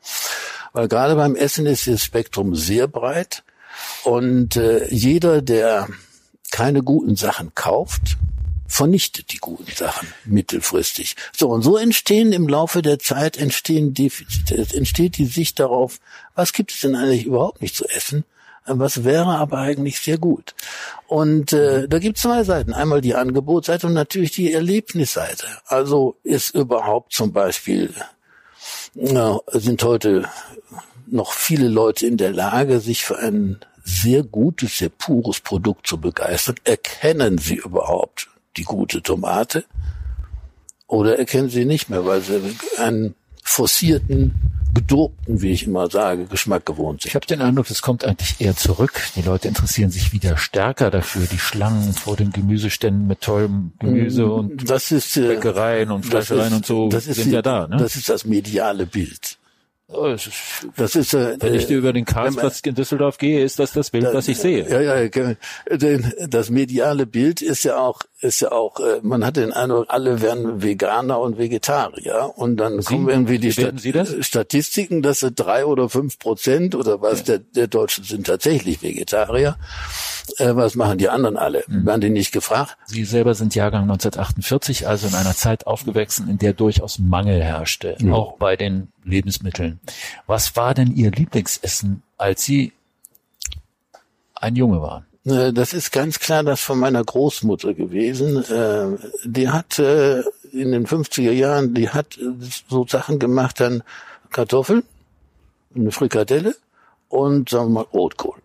Weil 0.73 0.87
gerade 0.87 1.15
beim 1.15 1.35
Essen 1.35 1.65
ist 1.65 1.87
das 1.87 2.03
Spektrum 2.03 2.55
sehr 2.55 2.87
breit 2.87 3.43
und 4.03 4.55
äh, 4.55 4.87
jeder, 4.93 5.41
der 5.41 5.87
keine 6.51 6.83
guten 6.83 7.15
Sachen 7.15 7.53
kauft, 7.55 8.17
vernichtet 8.67 9.33
die 9.33 9.37
guten 9.37 9.71
Sachen 9.75 10.07
mittelfristig. 10.25 11.15
So, 11.35 11.49
und 11.49 11.63
so 11.63 11.75
entstehen 11.75 12.31
im 12.31 12.47
Laufe 12.47 12.81
der 12.81 12.99
Zeit 12.99 13.35
entstehen 13.35 13.93
Defizite. 13.93 14.55
Es 14.55 14.73
entsteht 14.73 15.17
die 15.17 15.25
Sicht 15.25 15.59
darauf, 15.59 15.99
was 16.35 16.53
gibt 16.53 16.71
es 16.71 16.79
denn 16.81 16.95
eigentlich 16.95 17.25
überhaupt 17.25 17.61
nicht 17.61 17.75
zu 17.75 17.85
essen? 17.89 18.23
Was 18.77 19.03
wäre 19.03 19.37
aber 19.37 19.57
eigentlich 19.57 19.99
sehr 19.99 20.17
gut. 20.17 20.53
Und 21.07 21.53
äh, 21.53 21.87
da 21.87 21.99
gibt 21.99 22.17
es 22.17 22.23
zwei 22.23 22.43
Seiten. 22.43 22.73
Einmal 22.73 23.01
die 23.01 23.15
Angebotsseite 23.15 23.87
und 23.87 23.93
natürlich 23.93 24.31
die 24.31 24.53
Erlebnisseite. 24.53 25.47
Also 25.65 26.17
ist 26.23 26.53
überhaupt 26.53 27.13
zum 27.13 27.33
Beispiel, 27.33 27.93
na, 28.93 29.39
sind 29.47 29.83
heute 29.83 30.29
noch 31.07 31.33
viele 31.33 31.67
Leute 31.67 32.05
in 32.05 32.17
der 32.17 32.31
Lage, 32.31 32.79
sich 32.79 33.03
für 33.03 33.17
ein 33.17 33.59
sehr 33.83 34.23
gutes, 34.23 34.77
sehr 34.77 34.89
pures 34.89 35.39
Produkt 35.39 35.87
zu 35.87 35.99
begeistern. 35.99 36.55
Erkennen 36.63 37.39
sie 37.39 37.55
überhaupt 37.55 38.29
die 38.57 38.63
gute 38.63 39.01
Tomate? 39.01 39.65
Oder 40.87 41.19
erkennen 41.19 41.49
sie 41.49 41.65
nicht 41.65 41.89
mehr, 41.89 42.05
weil 42.05 42.21
sie 42.21 42.41
einen 42.77 43.15
forcierten 43.49 44.33
gedobten, 44.73 45.41
wie 45.41 45.51
ich 45.51 45.65
immer 45.65 45.89
sage, 45.89 46.25
Geschmack 46.25 46.65
gewohnt 46.65 47.01
sind. 47.01 47.09
Ich 47.09 47.15
habe 47.15 47.25
den 47.25 47.41
Eindruck, 47.41 47.67
das 47.67 47.81
kommt 47.81 48.05
eigentlich 48.05 48.39
eher 48.39 48.55
zurück. 48.55 49.01
Die 49.15 49.23
Leute 49.23 49.47
interessieren 49.47 49.89
sich 49.89 50.13
wieder 50.13 50.37
stärker 50.37 50.91
dafür. 50.91 51.25
Die 51.25 51.39
Schlangen 51.39 51.93
vor 51.93 52.15
den 52.15 52.31
Gemüseständen 52.31 53.07
mit 53.07 53.21
tollem 53.21 53.71
Gemüse 53.79 54.25
mm, 54.25 54.31
und 54.31 54.69
das 54.69 54.91
ist, 54.91 55.17
äh, 55.17 55.27
Bäckereien 55.27 55.89
und 55.89 56.05
Fleischereien 56.05 56.53
und 56.53 56.65
so 56.65 56.89
das 56.89 57.07
ist 57.07 57.23
sind 57.23 57.31
ja 57.33 57.41
da. 57.41 57.67
Ne? 57.67 57.77
Das 57.77 57.95
ist 57.95 58.09
das 58.09 58.25
mediale 58.25 58.85
Bild. 58.85 59.38
Oh, 59.91 60.15
das 60.77 60.95
ist, 60.95 61.15
äh, 61.15 61.37
wenn 61.39 61.55
ich 61.55 61.65
dir 61.65 61.79
über 61.79 61.93
den 61.93 62.05
Karlsplatz 62.05 62.59
in 62.59 62.75
Düsseldorf 62.75 63.17
gehe, 63.17 63.43
ist 63.43 63.57
das 63.57 63.73
das 63.73 63.89
Bild, 63.89 64.03
da, 64.03 64.13
was 64.13 64.27
ich 64.27 64.37
sehe. 64.37 64.69
Ja, 64.69 64.81
ja, 64.81 65.35
das 66.27 66.51
mediale 66.51 67.07
Bild 67.07 67.41
ist 67.41 67.63
ja 67.63 67.77
auch, 67.79 68.01
ist 68.21 68.41
ja 68.41 68.51
auch, 68.51 68.79
äh, 68.79 68.99
man 69.01 69.25
hat 69.25 69.37
den 69.37 69.51
Eindruck, 69.51 69.87
alle 69.89 70.21
werden 70.21 70.61
Veganer 70.61 71.19
und 71.19 71.39
Vegetarier 71.39 72.33
und 72.35 72.57
dann 72.57 72.83
Sie, 72.83 72.87
kommen 72.87 73.09
irgendwie 73.09 73.39
die 73.39 73.51
Stat 73.51 73.81
Statistiken, 74.19 75.01
dass 75.01 75.25
drei 75.35 75.65
oder 75.65 75.89
fünf 75.89 76.19
Prozent 76.19 76.75
oder 76.75 77.01
was 77.01 77.21
ja. 77.21 77.25
der, 77.25 77.39
der 77.39 77.67
Deutschen 77.67 78.03
sind 78.03 78.27
tatsächlich 78.27 78.83
Vegetarier 78.83 79.57
äh, 80.37 80.55
was 80.55 80.75
machen 80.75 80.97
die 80.97 81.09
anderen 81.09 81.37
alle? 81.37 81.63
Mhm. 81.67 81.85
Werden 81.85 82.01
die 82.01 82.09
nicht 82.09 82.31
gefragt? 82.31 82.77
Sie 82.85 83.05
selber 83.05 83.33
sind 83.35 83.55
Jahrgang 83.55 83.83
1948, 83.83 84.87
also 84.87 85.07
in 85.07 85.15
einer 85.15 85.35
Zeit 85.35 85.67
aufgewachsen, 85.67 86.29
in 86.29 86.37
der 86.37 86.53
durchaus 86.53 86.99
Mangel 86.99 87.43
herrschte, 87.43 87.95
mhm. 87.99 88.13
auch 88.13 88.37
bei 88.37 88.55
den 88.55 88.89
Lebensmitteln. 89.03 89.79
Was 90.27 90.55
war 90.55 90.73
denn 90.73 90.95
Ihr 90.95 91.11
Lieblingsessen, 91.11 92.03
als 92.17 92.43
Sie 92.43 92.73
ein 94.35 94.55
Junge 94.55 94.81
waren? 94.81 95.05
Äh, 95.25 95.53
das 95.53 95.73
ist 95.73 95.91
ganz 95.91 96.19
klar 96.19 96.43
das 96.43 96.61
von 96.61 96.79
meiner 96.79 97.03
Großmutter 97.03 97.73
gewesen. 97.73 98.43
Äh, 98.43 98.97
die 99.25 99.49
hat 99.49 99.79
äh, 99.79 100.21
in 100.51 100.71
den 100.71 100.87
50er 100.87 101.31
Jahren, 101.31 101.73
die 101.73 101.89
hat 101.89 102.19
so 102.69 102.85
Sachen 102.87 103.19
gemacht, 103.19 103.59
dann 103.59 103.83
Kartoffeln, 104.31 104.83
eine 105.75 105.91
Frikadelle 105.91 106.55
und 107.07 107.49
sagen 107.49 107.69
wir 107.69 107.81
mal 107.81 107.87
Rotkohl. 107.93 108.37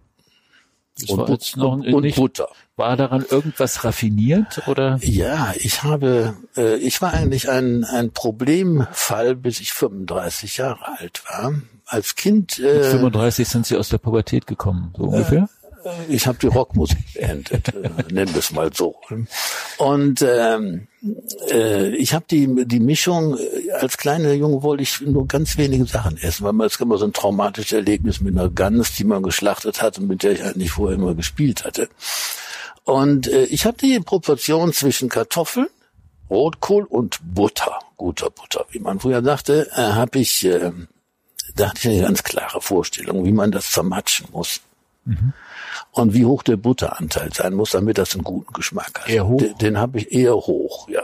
Das 1.00 1.10
und, 1.10 1.56
noch 1.56 1.72
und 1.72 2.02
nicht, 2.02 2.16
Butter. 2.16 2.48
War 2.76 2.96
daran 2.96 3.24
irgendwas 3.28 3.84
raffiniert 3.84 4.66
oder? 4.68 4.98
Ja, 5.02 5.52
ich 5.56 5.82
habe, 5.82 6.36
äh, 6.56 6.76
ich 6.76 7.02
war 7.02 7.12
eigentlich 7.12 7.50
ein, 7.50 7.84
ein 7.84 8.12
Problemfall, 8.12 9.34
bis 9.34 9.60
ich 9.60 9.72
35 9.72 10.58
Jahre 10.58 10.98
alt 10.98 11.22
war. 11.28 11.54
Als 11.86 12.14
Kind. 12.14 12.58
Äh, 12.60 12.78
Mit 12.78 12.86
35 12.86 13.48
sind 13.48 13.66
Sie 13.66 13.76
aus 13.76 13.88
der 13.88 13.98
Pubertät 13.98 14.46
gekommen, 14.46 14.92
so 14.96 15.04
ungefähr? 15.04 15.48
Ich 16.08 16.26
habe 16.26 16.38
die 16.38 16.46
Rockmusik 16.46 17.14
beendet, 17.14 17.72
nennen 18.10 18.32
wir 18.32 18.38
es 18.38 18.52
mal 18.52 18.72
so. 18.72 18.96
Und 19.78 20.22
ähm, 20.22 20.86
äh, 21.50 21.94
ich 21.96 22.14
habe 22.14 22.24
die 22.30 22.66
die 22.66 22.80
Mischung 22.80 23.36
äh, 23.36 23.72
als 23.72 23.96
kleiner 23.98 24.32
Junge 24.32 24.62
wollte 24.62 24.82
ich 24.82 25.00
nur 25.00 25.26
ganz 25.26 25.56
wenige 25.58 25.84
Sachen 25.86 26.16
essen, 26.18 26.44
weil 26.44 26.52
man 26.52 26.66
es 26.66 26.80
immer 26.80 26.98
so 26.98 27.04
ein 27.04 27.12
traumatisches 27.12 27.72
Erlebnis 27.72 28.20
mit 28.20 28.36
einer 28.36 28.48
Gans, 28.48 28.94
die 28.94 29.04
man 29.04 29.22
geschlachtet 29.22 29.82
hat 29.82 29.98
und 29.98 30.08
mit 30.08 30.22
der 30.22 30.32
ich 30.32 30.42
eigentlich 30.42 30.72
vorher 30.72 30.96
immer 30.96 31.14
gespielt 31.14 31.64
hatte. 31.64 31.88
Und 32.84 33.28
äh, 33.28 33.44
ich 33.44 33.66
habe 33.66 33.76
die 33.78 33.98
Proportion 34.00 34.72
zwischen 34.72 35.08
Kartoffeln, 35.08 35.68
Rotkohl 36.30 36.84
und 36.84 37.18
Butter, 37.22 37.78
guter 37.96 38.30
Butter, 38.30 38.66
wie 38.70 38.78
man 38.78 39.00
früher 39.00 39.22
sagte, 39.22 39.70
äh, 39.72 39.80
habe 39.80 40.18
ich 40.18 40.44
äh, 40.44 40.70
da 41.56 41.68
hatte 41.70 41.88
ich 41.88 41.88
eine 41.88 42.02
ganz 42.02 42.22
klare 42.22 42.60
Vorstellung, 42.60 43.24
wie 43.24 43.32
man 43.32 43.52
das 43.52 43.70
zermatschen 43.70 44.26
muss. 44.32 44.60
Mhm 45.04 45.34
und 45.94 46.14
wie 46.14 46.24
hoch 46.24 46.42
der 46.42 46.56
Butteranteil 46.56 47.32
sein 47.32 47.54
muss, 47.54 47.70
damit 47.70 47.98
das 47.98 48.14
einen 48.14 48.24
guten 48.24 48.52
Geschmack 48.52 49.00
hat. 49.00 49.08
Eher 49.08 49.26
hoch? 49.26 49.38
Den, 49.38 49.56
den 49.58 49.78
habe 49.78 49.98
ich 49.98 50.12
eher 50.12 50.34
hoch, 50.34 50.88
ja. 50.88 51.02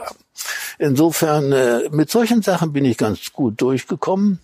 Insofern, 0.79 1.51
äh, 1.51 1.89
mit 1.91 2.09
solchen 2.09 2.41
Sachen 2.41 2.73
bin 2.73 2.85
ich 2.85 2.97
ganz 2.97 3.31
gut 3.31 3.61
durchgekommen. 3.61 4.39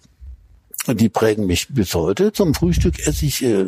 Die 0.88 1.10
prägen 1.10 1.48
mich 1.48 1.68
bis 1.70 1.94
heute. 1.94 2.32
Zum 2.32 2.54
Frühstück 2.54 3.06
esse 3.06 3.26
ich, 3.26 3.44
äh, 3.44 3.68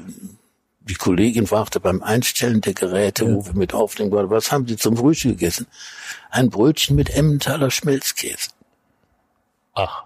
die 0.82 0.94
Kollegin 0.94 1.48
fragte 1.48 1.82
beim 1.82 2.02
Einstellen 2.02 2.62
der 2.62 2.74
Geräte, 2.74 3.26
ja. 3.26 3.34
wo 3.34 3.46
wir 3.46 3.56
mit 3.56 3.74
aufnehmen 3.74 4.12
wollen, 4.12 4.30
was 4.30 4.52
haben 4.52 4.68
Sie 4.68 4.78
zum 4.78 4.96
Frühstück 4.96 5.32
gegessen? 5.32 5.68
Ein 6.30 6.50
Brötchen 6.50 6.96
mit 6.96 7.10
Emmentaler 7.10 7.72
Schmelzkäse. 7.72 8.52
Ach. 9.74 10.04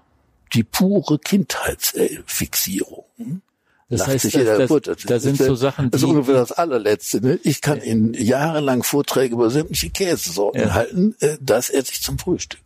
Die 0.53 0.63
pure 0.63 1.19
Kindheitsfixierung. 1.19 3.41
Das 3.89 4.07
heißt, 4.07 4.23
sich 4.23 4.33
jeder 4.33 4.57
das, 4.57 4.69
das, 4.69 4.81
das, 4.81 5.03
da 5.03 5.19
sind 5.19 5.37
so 5.37 5.55
Sachen, 5.55 5.85
die... 5.85 5.91
Das 5.91 6.01
ist 6.01 6.07
ungefähr 6.07 6.35
das 6.35 6.51
allerletzte. 6.51 7.21
Ne? 7.21 7.39
Ich 7.43 7.61
kann 7.61 7.81
Ihnen 7.81 8.13
jahrelang 8.13 8.83
Vorträge 8.83 9.35
über 9.35 9.49
sämtliche 9.49 9.89
Käsesorten 9.89 10.61
ja. 10.61 10.73
halten. 10.73 11.15
Äh, 11.19 11.37
das 11.41 11.69
esse 11.69 11.91
ich 11.91 12.01
zum 12.01 12.17
Frühstück. 12.17 12.61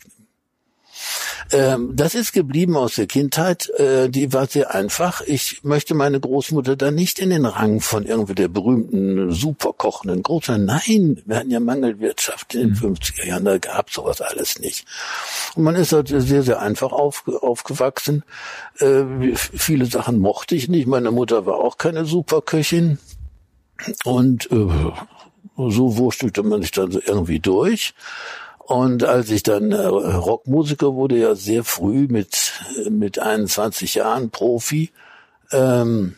Ähm, 1.52 1.96
das 1.96 2.16
ist 2.16 2.34
geblieben 2.34 2.76
aus 2.76 2.96
der 2.96 3.08
Kindheit. 3.08 3.70
Äh, 3.78 4.10
die 4.10 4.34
war 4.34 4.48
sehr 4.48 4.74
einfach. 4.74 5.22
Ich 5.22 5.64
möchte 5.64 5.94
meine 5.94 6.20
Großmutter 6.20 6.76
da 6.76 6.92
nicht 6.92 7.20
in 7.20 7.30
den 7.30 7.46
Rang 7.46 7.80
von 7.80 8.06
irgendwie 8.06 8.36
der 8.36 8.48
berühmten, 8.48 9.32
superkochenden 9.32 10.24
Großmutter. 10.24 10.60
Nein, 10.60 11.22
wir 11.26 11.38
hatten 11.38 11.52
ja 11.52 11.60
Mangelwirtschaft 11.60 12.54
in 12.56 12.74
den 12.76 12.90
mhm. 12.90 12.96
50er 12.96 13.26
Jahren. 13.26 13.46
Da 13.46 13.58
gab 13.58 13.92
sowas 13.92 14.22
alles 14.22 14.60
nicht. 14.60 14.86
Und 15.56 15.64
man 15.64 15.76
ist 15.76 15.94
halt 15.94 16.10
sehr, 16.10 16.44
sehr 16.44 16.62
einfach 16.62 16.92
auf, 16.92 17.28
aufgewachsen. 17.28 18.24
Äh, 18.80 19.04
viele 19.36 19.86
Sachen 19.86 20.20
mochte 20.20 20.56
ich 20.56 20.68
nicht. 20.68 20.88
Meine 20.88 21.12
Mutter 21.12 21.46
war 21.46 21.56
auch 21.56 21.78
keine 21.78 22.06
Superköchin. 22.06 23.00
Und 24.04 24.52
äh, 24.52 24.68
so 25.58 25.98
wurstelte 25.98 26.44
man 26.44 26.62
sich 26.62 26.72
dann 26.72 26.92
so 26.92 27.00
irgendwie 27.04 27.40
durch. 27.40 27.94
Und 28.68 29.06
als 29.06 29.32
ich 29.32 29.44
dann 29.44 29.72
äh, 29.72 29.86
Rockmusiker 29.86 30.94
wurde, 30.94 31.18
ja 31.18 31.36
sehr 31.36 31.64
früh 31.64 32.08
mit, 32.10 32.52
mit 32.90 33.18
21 33.18 33.96
Jahren 33.96 34.30
Profi, 34.30 34.92
ähm, 35.54 36.16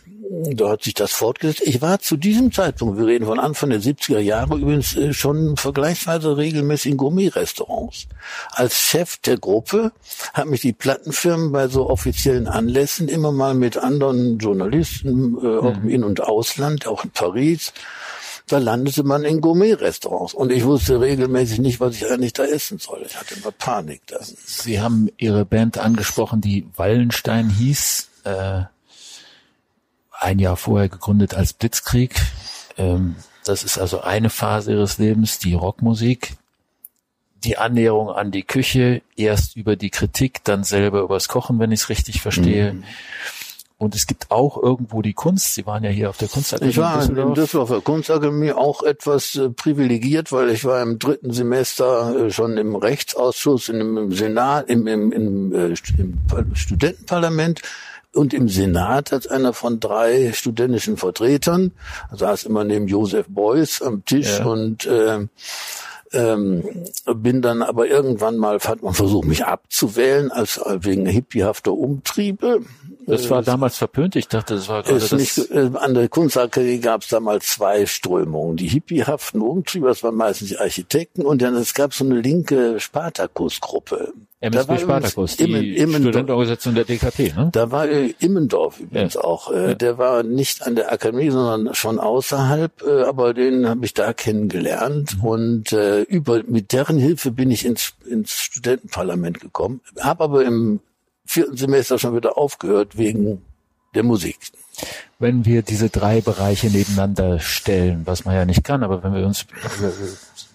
da 0.56 0.70
hat 0.70 0.82
sich 0.82 0.96
das 0.96 1.12
fortgesetzt. 1.12 1.62
Ich 1.64 1.80
war 1.84 2.00
zu 2.00 2.18
diesem 2.18 2.52
Zeitpunkt, 2.52 2.98
wir 2.98 3.06
reden 3.06 3.28
von 3.28 3.40
Anfang 3.40 3.70
der 3.70 3.82
70er 3.82 4.18
Jahre, 4.18 4.58
übrigens 4.58 4.96
äh, 4.96 5.14
schon 5.14 5.58
vergleichsweise 5.58 6.38
regelmäßig 6.38 6.94
in 6.94 6.98
Gourmet-Restaurants. 6.98 8.08
Als 8.50 8.80
Chef 8.80 9.18
der 9.18 9.38
Gruppe 9.38 9.92
hat 10.34 10.48
mich 10.48 10.62
die 10.62 10.74
Plattenfirmen 10.74 11.52
bei 11.52 11.68
so 11.68 11.88
offiziellen 11.88 12.48
Anlässen 12.48 13.10
immer 13.10 13.32
mal 13.32 13.54
mit 13.54 13.78
anderen 13.78 14.40
Journalisten, 14.40 15.38
äh, 15.38 15.58
auch 15.60 15.76
im 15.76 15.84
mhm. 15.84 15.90
In- 15.90 16.04
und 16.04 16.22
Ausland, 16.22 16.88
auch 16.88 17.04
in 17.04 17.12
Paris, 17.12 17.74
da 18.52 18.58
landete 18.58 19.04
man 19.04 19.24
in 19.24 19.42
Gourmet-Restaurants. 19.42 20.34
Und 20.34 20.52
ich 20.52 20.64
wusste 20.66 21.00
regelmäßig 21.00 21.60
nicht, 21.60 21.80
was 21.80 21.96
ich 21.96 22.10
eigentlich 22.10 22.34
da 22.34 22.44
essen 22.44 22.80
soll. 22.80 23.04
Ich 23.06 23.16
hatte 23.18 23.36
immer 23.36 23.52
Panik 23.52 24.02
da. 24.08 24.18
Sie 24.22 24.82
haben 24.82 25.10
Ihre 25.18 25.46
Band 25.46 25.78
angesprochen, 25.78 26.42
die 26.42 26.68
Wallenstein 26.76 27.50
hieß. 27.50 28.10
Äh, 28.24 28.64
ein 30.12 30.40
Jahr 30.40 30.58
vorher 30.58 30.90
gegründet 30.90 31.34
als 31.34 31.54
Blitzkrieg. 31.54 32.16
Ähm, 32.78 33.16
das 33.46 33.64
ist 33.64 33.78
also 33.78 34.02
eine 34.02 34.30
Phase 34.30 34.74
Ihres 34.74 34.98
Lebens, 34.98 35.40
die 35.40 35.54
Rockmusik. 35.54 36.36
Die 37.44 37.58
Annäherung 37.58 38.10
an 38.10 38.32
die 38.32 38.44
Küche, 38.44 39.02
erst 39.16 39.56
über 39.56 39.78
die 39.78 39.90
Kritik, 39.90 40.44
dann 40.44 40.66
selber 40.66 41.00
übers 41.02 41.30
Kochen, 41.30 41.58
wenn 41.60 41.72
ich 41.72 41.82
es 41.82 41.90
richtig 41.90 42.22
verstehe. 42.22 42.74
Mhm. 42.74 42.84
Und 43.80 43.96
es 43.96 44.08
gibt 44.08 44.30
auch 44.30 44.62
irgendwo 44.62 45.02
die 45.02 45.14
Kunst. 45.14 45.56
Sie 45.56 45.66
waren 45.66 45.86
ja 45.86 45.90
hier 45.90 46.10
auf 46.10 46.18
der 46.18 46.28
Kunstakademie. 46.28 46.72
Ich 46.72 46.78
war 46.78 47.02
in 47.02 47.34
Düsseldorfer 47.34 47.80
Kunstakademie 47.80 48.52
auch 48.52 48.84
etwas 48.84 49.36
äh, 49.36 49.50
privilegiert, 49.50 50.34
weil 50.34 50.50
ich 50.50 50.66
war 50.66 50.82
im 50.82 51.00
dritten 51.00 51.32
Semester 51.32 52.26
äh, 52.26 52.30
schon 52.30 52.58
im 52.58 52.76
Rechtsausschuss, 52.76 53.70
in, 53.70 53.80
im 53.80 54.12
Senat, 54.12 54.70
im, 54.70 54.86
im, 54.86 55.14
im, 55.14 55.56
äh, 55.56 55.76
im 55.98 56.56
Studentenparlament 56.56 57.62
und 58.14 58.34
im 58.34 58.50
Senat 58.50 59.14
als 59.14 59.28
einer 59.28 59.54
von 59.54 59.80
drei 59.80 60.34
studentischen 60.34 60.98
Vertretern. 60.98 61.72
Da 62.12 62.18
saß 62.18 62.44
immer 62.44 62.66
neben 62.66 62.90
Josef 62.90 63.28
Beuys 63.30 63.82
am 63.82 64.04
Tisch 64.04 64.40
ja. 64.40 64.46
und 64.46 64.86
äh, 64.88 65.26
ähm, 66.14 66.64
bin 67.06 67.42
dann 67.42 67.62
aber 67.62 67.88
irgendwann 67.88 68.38
mal, 68.38 68.60
hat 68.60 68.82
man 68.82 68.94
versucht, 68.94 69.28
mich 69.28 69.46
abzuwählen, 69.46 70.32
als 70.32 70.60
wegen 70.66 71.06
hippiehafter 71.06 71.74
Umtriebe. 71.74 72.62
Das 73.06 73.30
war 73.30 73.42
damals 73.42 73.78
verpönt. 73.78 74.16
Ich 74.16 74.28
dachte, 74.28 74.56
das 74.56 74.68
war 74.70 74.84
gerade. 74.84 75.16
Nicht, 75.16 75.38
äh, 75.52 75.72
an 75.74 75.94
der 75.94 76.10
Kunstakademie 76.10 76.80
gab 76.80 77.02
es 77.02 77.08
damals 77.08 77.48
zwei 77.48 77.86
Strömungen. 77.86 78.58
Die 78.58 78.68
hippiehaften 78.68 79.42
Umtriebe, 79.42 79.88
das 79.88 80.04
waren 80.04 80.16
meistens 80.16 80.50
die 80.50 80.58
Architekten, 80.58 81.26
und 81.26 81.42
dann 81.42 81.56
es 81.56 81.74
gab 81.74 81.94
so 81.94 82.06
eine 82.06 82.22
linke 82.22 82.80
Spartakus-Gruppe. 82.80 84.14
MSB 84.42 84.80
Spartakus, 84.80 85.36
die 85.36 85.76
Immen, 85.76 86.02
Studentenorganisation 86.02 86.74
der 86.74 86.86
DKP, 86.86 87.34
ne? 87.36 87.50
Da 87.52 87.72
war 87.72 87.90
äh, 87.90 88.14
Immendorf 88.20 88.80
übrigens 88.80 89.16
ja. 89.16 89.22
auch. 89.22 89.52
Äh, 89.52 89.70
ja. 89.70 89.76
Der 89.76 89.98
war 89.98 90.24
nicht 90.24 90.66
an 90.66 90.76
der 90.76 90.94
Akademie, 90.94 91.30
sondern 91.30 91.76
schon 91.76 92.00
außerhalb, 92.00 92.82
äh, 92.82 93.04
aber 93.04 93.34
den 93.34 93.68
habe 93.68 93.84
ich 93.86 93.94
da 93.94 94.14
kennengelernt. 94.14 95.18
Mhm. 95.18 95.24
Und 95.26 95.74
äh, 95.74 96.04
über 96.04 96.42
mit 96.48 96.72
deren 96.72 96.98
Hilfe 96.98 97.32
bin 97.32 97.52
ich 97.52 97.66
ins, 97.66 97.96
ins 98.10 98.32
Studentenparlament 98.32 99.42
gekommen. 99.42 99.82
Habe 100.00 100.24
aber 100.24 100.46
im 100.46 100.80
vierten 101.26 101.58
Semester 101.58 102.00
schon 102.00 102.16
wieder 102.16 102.38
aufgehört 102.38 102.98
wegen 102.98 103.42
der 103.94 104.04
Musik. 104.04 104.38
Wenn 105.20 105.46
wir 105.46 105.64
diese 105.64 105.90
drei 105.90 106.22
Bereiche 106.22 106.68
nebeneinander 106.68 107.40
stellen, 107.40 108.04
was 108.06 108.24
man 108.24 108.36
ja 108.36 108.46
nicht 108.46 108.64
kann, 108.64 108.84
aber 108.84 109.04
wenn 109.04 109.14
wir 109.14 109.26
uns 109.26 109.46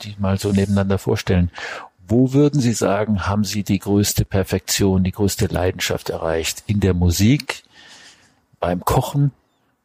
die 0.02 0.16
mal 0.18 0.38
so 0.38 0.52
nebeneinander 0.52 0.98
vorstellen, 0.98 1.50
Wo 2.06 2.32
würden 2.32 2.60
Sie 2.60 2.72
sagen, 2.72 3.26
haben 3.26 3.44
Sie 3.44 3.62
die 3.62 3.78
größte 3.78 4.24
Perfektion, 4.24 5.04
die 5.04 5.12
größte 5.12 5.46
Leidenschaft 5.46 6.10
erreicht? 6.10 6.62
In 6.66 6.80
der 6.80 6.92
Musik, 6.92 7.62
beim 8.60 8.84
Kochen 8.84 9.32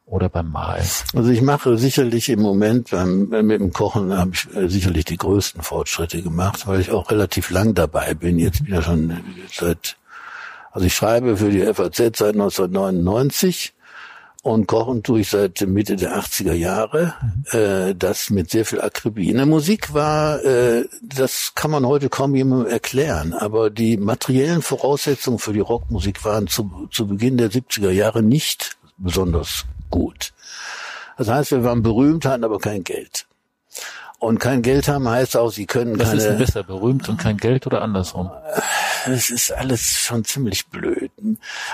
oder 0.06 0.28
beim 0.28 0.50
Malen? 0.50 0.84
Also 1.14 1.30
ich 1.30 1.40
mache 1.40 1.78
sicherlich 1.78 2.28
im 2.28 2.40
Moment 2.40 2.90
beim, 2.90 3.28
mit 3.28 3.60
dem 3.60 3.72
Kochen 3.72 4.16
habe 4.16 4.32
ich 4.34 4.54
äh, 4.54 4.68
sicherlich 4.68 5.06
die 5.06 5.16
größten 5.16 5.62
Fortschritte 5.62 6.20
gemacht, 6.22 6.66
weil 6.66 6.80
ich 6.80 6.90
auch 6.90 7.10
relativ 7.10 7.50
lang 7.50 7.74
dabei 7.74 8.14
bin. 8.14 8.38
Jetzt 8.38 8.64
bin 8.64 8.66
ich 8.66 8.74
ja 8.74 8.82
schon 8.82 9.20
seit, 9.50 9.96
also 10.72 10.86
ich 10.86 10.94
schreibe 10.94 11.38
für 11.38 11.50
die 11.50 11.62
FAZ 11.62 11.96
seit 11.96 12.34
1999 12.34 13.72
und 14.42 14.66
kochen 14.66 15.02
tue 15.02 15.20
ich 15.20 15.30
seit 15.30 15.60
Mitte 15.62 15.96
der 15.96 16.18
80er 16.18 16.54
Jahre. 16.54 17.14
Äh, 17.52 17.94
das 17.94 18.30
mit 18.30 18.50
sehr 18.50 18.64
viel 18.64 18.80
Akribie. 18.80 19.30
In 19.30 19.36
der 19.36 19.46
Musik 19.46 19.92
war, 19.92 20.42
äh, 20.44 20.86
das 21.02 21.52
kann 21.54 21.70
man 21.70 21.86
heute 21.86 22.08
kaum 22.08 22.34
jemandem 22.34 22.70
erklären, 22.70 23.34
aber 23.34 23.68
die 23.68 23.96
materiellen 23.98 24.62
Voraussetzungen 24.62 25.38
für 25.38 25.52
die 25.52 25.60
Rockmusik 25.60 26.24
waren 26.24 26.46
zu, 26.46 26.88
zu 26.90 27.06
Beginn 27.06 27.36
der 27.36 27.50
70er 27.50 27.90
Jahre 27.90 28.22
nicht 28.22 28.78
besonders 28.96 29.66
gut. 29.90 30.32
Das 31.18 31.28
heißt, 31.28 31.50
wir 31.50 31.64
waren 31.64 31.82
berühmt, 31.82 32.24
hatten 32.24 32.44
aber 32.44 32.58
kein 32.58 32.82
Geld. 32.82 33.26
Und 34.20 34.38
kein 34.38 34.60
Geld 34.60 34.86
haben 34.86 35.08
heißt 35.08 35.34
auch, 35.38 35.50
sie 35.50 35.64
können 35.64 35.98
Was 35.98 36.08
keine... 36.08 36.18
ist 36.18 36.26
denn 36.26 36.38
besser, 36.38 36.62
berühmt 36.62 37.08
und 37.08 37.16
kein 37.16 37.38
Geld 37.38 37.66
oder 37.66 37.80
andersrum? 37.80 38.30
Es 39.06 39.30
ist 39.30 39.50
alles 39.50 39.80
schon 39.80 40.24
ziemlich 40.26 40.66
blöd. 40.66 41.10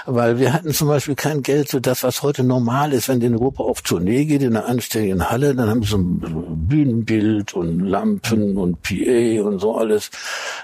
Weil 0.07 0.39
wir 0.39 0.53
hatten 0.53 0.73
zum 0.73 0.87
Beispiel 0.87 1.17
kein 1.17 1.43
Geld 1.43 1.71
für 1.71 1.81
das, 1.81 2.05
was 2.05 2.23
heute 2.23 2.45
normal 2.45 2.93
ist. 2.93 3.09
Wenn 3.09 3.19
die 3.19 3.27
in 3.27 3.35
Europa 3.35 3.65
auf 3.65 3.83
Tournee 3.83 4.27
geht, 4.27 4.43
in 4.43 4.57
einer 4.57 4.67
anständigen 4.67 5.29
Halle, 5.29 5.57
dann 5.57 5.69
haben 5.69 5.83
sie 5.83 5.89
so 5.89 5.97
ein 5.97 6.69
Bühnenbild 6.69 7.55
und 7.55 7.81
Lampen 7.81 8.57
und 8.57 8.81
PA 8.81 9.43
und 9.43 9.59
so 9.59 9.77
alles. 9.77 10.11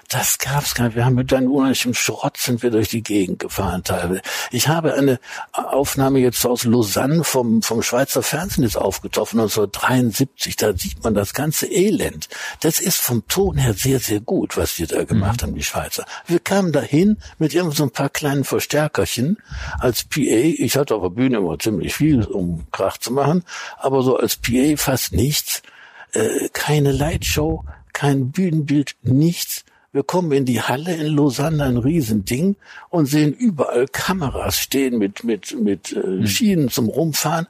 Das 0.09 0.39
gab's 0.39 0.77
gar 0.77 0.85
nicht. 0.85 0.95
Wir 0.95 1.05
haben 1.05 1.17
mit 1.17 1.33
einem 1.33 1.51
unheimlichen 1.51 1.95
Schrott 1.95 2.37
sind 2.37 2.62
wir 2.62 2.71
durch 2.71 2.91
die 2.91 3.03
Gegend 3.03 3.41
gefahren 3.41 3.83
teilweise. 3.83 4.23
Ich 4.53 4.69
habe 4.69 4.95
eine 4.95 5.19
Aufnahme 5.53 6.21
jetzt 6.21 6.47
aus 6.47 6.62
Lausanne 6.65 7.25
vom, 7.25 7.61
vom 7.62 7.83
Schweizer 7.83 8.23
Fernsehen 8.23 8.62
jetzt 8.62 8.77
aufgetroffen, 8.77 9.41
1973. 9.41 10.55
Da 10.55 10.77
sieht 10.77 11.03
man 11.03 11.15
das 11.15 11.35
ganze 11.35 11.72
Elend. 11.73 12.29
Das 12.61 12.81
ist 12.81 12.99
vom 12.99 13.26
Ton 13.29 13.57
her 13.57 13.75
sehr, 13.75 13.99
sehr 13.99 14.21
gut, 14.21 14.57
was 14.57 14.79
wir 14.79 14.87
da 14.87 15.05
gemacht 15.05 15.43
mhm. 15.43 15.47
haben, 15.47 15.55
die 15.55 15.62
Schweizer. 15.62 16.05
Wir 16.26 16.38
kamen 16.38 16.73
dahin 16.73 17.17
mit 17.38 17.55
irgend 17.55 17.75
so 17.75 17.85
ein 17.85 17.91
paar 17.91 18.11
kleinen 18.11 18.45
Verstärkerchen 18.45 19.38
als 19.79 20.05
PA. 20.05 20.21
Ich 20.21 20.76
hatte 20.76 20.95
auf 20.95 21.02
der 21.02 21.11
Bühne 21.11 21.38
immer 21.38 21.59
ziemlich 21.59 21.95
viel, 21.95 22.25
um 22.25 22.67
Krach 22.73 22.99
zu 22.99 23.12
machen, 23.12 23.45
aber 23.79 24.02
so 24.02 24.17
als 24.17 24.37
PA 24.37 24.76
fast 24.76 25.12
nichts. 25.12 25.62
Äh, 26.12 26.49
keine 26.52 26.93
Lightshow, 26.93 27.64
kein 27.93 28.31
Bühnenbild, 28.31 28.97
nichts. 29.02 29.64
Wir 29.93 30.02
kommen 30.02 30.33
in 30.33 30.47
die 30.47 30.62
Halle 30.62 30.95
in 30.95 31.07
Lausanne, 31.07 31.64
ein 31.64 31.76
Riesending, 31.76 32.57
und 32.88 33.07
sehen 33.07 33.35
überall 33.35 33.87
Kameras 33.87 34.59
stehen 34.59 34.99
mit, 34.99 35.23
mit, 35.23 35.55
mit 35.59 35.93
äh, 35.93 36.07
mhm. 36.07 36.26
Schienen 36.26 36.69
zum 36.71 36.88
Rumfahren. 36.88 37.47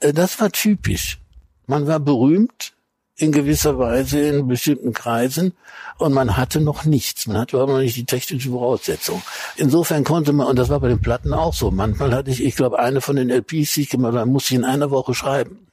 Äh, 0.00 0.12
das 0.12 0.40
war 0.40 0.50
typisch. 0.50 1.18
Man 1.66 1.86
war 1.86 2.00
berühmt, 2.00 2.73
in 3.16 3.32
gewisser 3.32 3.78
Weise 3.78 4.20
in 4.20 4.48
bestimmten 4.48 4.92
Kreisen 4.92 5.52
und 5.98 6.12
man 6.12 6.36
hatte 6.36 6.60
noch 6.60 6.84
nichts. 6.84 7.26
Man 7.26 7.38
hatte 7.38 7.56
überhaupt 7.56 7.72
noch 7.72 7.78
nicht 7.78 7.96
die 7.96 8.06
technische 8.06 8.50
Voraussetzung. 8.50 9.22
Insofern 9.56 10.02
konnte 10.02 10.32
man, 10.32 10.48
und 10.48 10.58
das 10.58 10.68
war 10.68 10.80
bei 10.80 10.88
den 10.88 11.00
Platten 11.00 11.32
auch 11.32 11.54
so, 11.54 11.70
manchmal 11.70 12.12
hatte 12.12 12.30
ich, 12.30 12.42
ich 12.42 12.56
glaube, 12.56 12.78
eine 12.78 13.00
von 13.00 13.16
den 13.16 13.30
LPs, 13.30 13.74
die 13.74 13.82
ich 13.82 13.90
gemacht 13.90 14.14
habe, 14.14 14.28
musste 14.28 14.54
ich 14.54 14.58
in 14.58 14.64
einer 14.64 14.90
Woche 14.90 15.14
schreiben. 15.14 15.66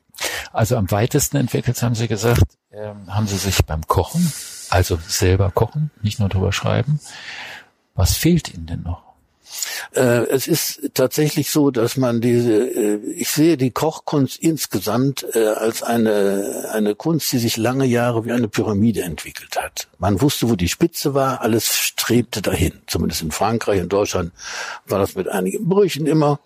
Also 0.54 0.76
am 0.76 0.92
weitesten 0.92 1.38
entwickelt, 1.38 1.82
haben 1.82 1.96
Sie 1.96 2.08
gesagt, 2.08 2.44
äh, 2.70 2.94
haben 3.08 3.28
Sie 3.28 3.38
sich 3.38 3.66
beim 3.66 3.88
Kochen, 3.88 4.32
also 4.70 5.00
selber 5.08 5.50
kochen, 5.50 5.90
nicht 6.02 6.20
nur 6.20 6.30
drüber 6.30 6.52
schreiben. 6.52 7.00
Was 7.96 8.16
fehlt 8.16 8.54
Ihnen 8.54 8.68
denn 8.68 8.84
noch? 8.84 9.11
Äh, 9.94 10.28
es 10.30 10.48
ist 10.48 10.92
tatsächlich 10.94 11.50
so, 11.50 11.72
dass 11.72 11.98
man 11.98 12.22
diese, 12.22 12.54
äh, 12.54 13.00
ich 13.16 13.30
sehe 13.30 13.58
die 13.58 13.72
Kochkunst 13.72 14.40
insgesamt 14.40 15.26
äh, 15.34 15.48
als 15.48 15.84
eine, 15.84 16.70
eine 16.72 16.96
Kunst, 16.96 17.32
die 17.32 17.40
sich 17.40 17.58
lange 17.58 17.86
Jahre 17.86 18.26
wie 18.26 18.32
eine 18.32 18.48
Pyramide 18.48 19.02
entwickelt 19.02 19.58
hat. 19.58 19.88
Man 20.00 20.22
wusste, 20.22 20.50
wo 20.50 20.56
die 20.56 20.70
Spitze 20.70 21.14
war, 21.14 21.42
alles 21.42 21.68
strebte 21.76 22.42
dahin. 22.42 22.74
Zumindest 22.88 23.22
in 23.22 23.32
Frankreich, 23.32 23.80
in 23.80 23.90
Deutschland 23.90 24.32
war 24.88 25.00
das 25.00 25.16
mit 25.16 25.28
einigen 25.28 25.68
Brüchen 25.68 26.06
immer. 26.06 26.40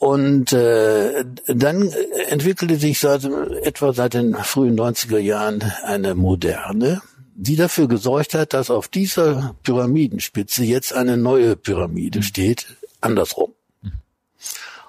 Und 0.00 0.54
äh, 0.54 1.26
dann 1.46 1.92
entwickelte 2.28 2.76
sich 2.76 2.98
seit, 2.98 3.22
etwa 3.62 3.92
seit 3.92 4.14
den 4.14 4.34
frühen 4.34 4.78
90er 4.78 5.18
Jahren 5.18 5.62
eine 5.84 6.14
moderne, 6.14 7.02
die 7.42 7.56
dafür 7.56 7.88
gesorgt 7.88 8.34
hat, 8.34 8.52
dass 8.52 8.70
auf 8.70 8.88
dieser 8.88 9.56
Pyramidenspitze 9.62 10.62
jetzt 10.62 10.92
eine 10.92 11.16
neue 11.16 11.56
Pyramide 11.56 12.18
mhm. 12.18 12.22
steht, 12.22 12.66
andersrum. 13.00 13.54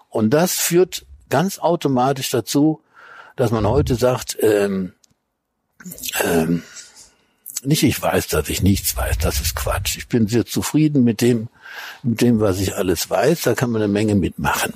Und 0.09 0.31
das 0.31 0.55
führt 0.55 1.05
ganz 1.29 1.59
automatisch 1.59 2.29
dazu, 2.29 2.81
dass 3.37 3.51
man 3.51 3.65
heute 3.65 3.95
sagt, 3.95 4.37
ähm, 4.41 4.91
ähm, 6.21 6.63
nicht 7.63 7.83
ich 7.83 8.01
weiß, 8.01 8.27
dass 8.27 8.49
ich 8.49 8.61
nichts 8.61 8.97
weiß, 8.97 9.17
das 9.19 9.39
ist 9.39 9.55
Quatsch. 9.55 9.97
Ich 9.97 10.09
bin 10.09 10.27
sehr 10.27 10.45
zufrieden 10.45 11.05
mit 11.05 11.21
dem, 11.21 11.47
mit 12.03 12.19
dem, 12.19 12.41
was 12.41 12.59
ich 12.59 12.75
alles 12.75 13.09
weiß, 13.09 13.43
da 13.43 13.55
kann 13.55 13.71
man 13.71 13.81
eine 13.81 13.91
Menge 13.91 14.15
mitmachen. 14.15 14.73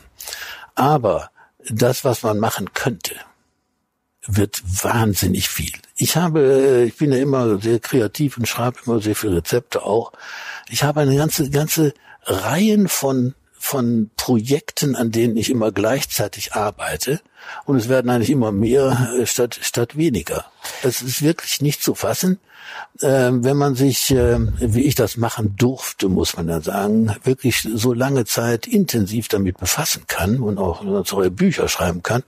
Aber 0.76 1.30
das, 1.70 2.06
was 2.06 2.24
man 2.24 2.40
machen 2.40 2.74
könnte, 2.74 3.16
wird 4.28 4.62
wahnsinnig 4.84 5.50
viel. 5.50 5.72
Ich 5.98 6.18
habe, 6.18 6.42
äh, 6.42 6.84
ich 6.86 6.98
bin 6.98 7.12
ja 7.12 7.20
immer 7.20 7.60
sehr 7.60 7.80
kreativ 7.80 8.38
und 8.38 8.48
schreibe 8.48 8.80
immer 8.86 9.02
sehr 9.02 9.16
viele 9.16 9.38
Rezepte 9.38 9.84
auch. 9.84 10.12
Ich 10.70 10.84
habe 10.84 11.02
eine 11.02 11.16
ganze, 11.16 11.50
ganze 11.50 11.94
Reihen 12.26 12.88
von 12.88 13.36
von 13.66 14.12
Projekten, 14.16 14.96
an 14.96 15.10
denen 15.10 15.36
ich 15.38 15.50
immer 15.50 15.72
gleichzeitig 15.72 16.54
arbeite. 16.54 17.20
Und 17.66 17.78
es 17.78 17.90
werden 17.90 18.12
eigentlich 18.12 18.30
immer 18.30 18.52
mehr 18.52 19.16
äh, 19.20 19.26
statt, 19.26 19.58
statt 19.60 19.98
weniger. 19.98 20.46
Es 20.84 21.02
ist 21.02 21.24
wirklich 21.24 21.62
nicht 21.62 21.82
zu 21.82 21.96
fassen. 21.96 22.40
Ähm, 23.02 23.44
wenn 23.44 23.58
man 23.58 23.74
sich, 23.74 24.12
äh, 24.12 24.38
wie 24.60 24.84
ich 24.84 24.94
das 24.94 25.18
machen 25.18 25.56
durfte, 25.58 26.10
muss 26.10 26.38
man 26.38 26.46
dann 26.46 26.62
sagen, 26.62 27.16
wirklich 27.24 27.68
so 27.74 27.92
lange 27.94 28.26
Zeit 28.26 28.68
intensiv 28.68 29.30
damit 29.30 29.58
befassen 29.58 30.04
kann 30.08 30.42
und 30.42 30.60
auch 30.60 30.84
solche 31.04 31.32
Bücher 31.32 31.68
schreiben 31.68 32.04
kann, 32.04 32.22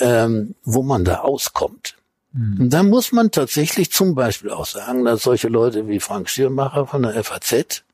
ähm, 0.00 0.54
wo 0.64 0.82
man 0.82 1.04
da 1.04 1.20
auskommt. 1.20 1.96
Mhm. 2.32 2.60
Und 2.60 2.70
da 2.70 2.82
muss 2.82 3.12
man 3.12 3.30
tatsächlich 3.30 3.92
zum 3.92 4.14
Beispiel 4.14 4.50
auch 4.50 4.66
sagen, 4.66 5.04
dass 5.04 5.22
solche 5.22 5.48
Leute 5.48 5.88
wie 5.88 6.00
Frank 6.00 6.28
Schirmacher 6.28 6.86
von 6.86 7.02
der 7.02 7.22
FAZ, 7.22 7.84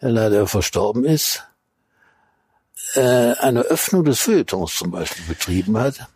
der 0.00 0.10
leider 0.10 0.46
verstorben 0.46 1.04
ist, 1.04 1.44
äh, 2.94 3.00
eine 3.00 3.60
Öffnung 3.60 4.04
des 4.04 4.20
Feuilletons 4.20 4.74
zum 4.74 4.90
Beispiel 4.90 5.24
betrieben 5.26 5.78
hat, 5.78 6.06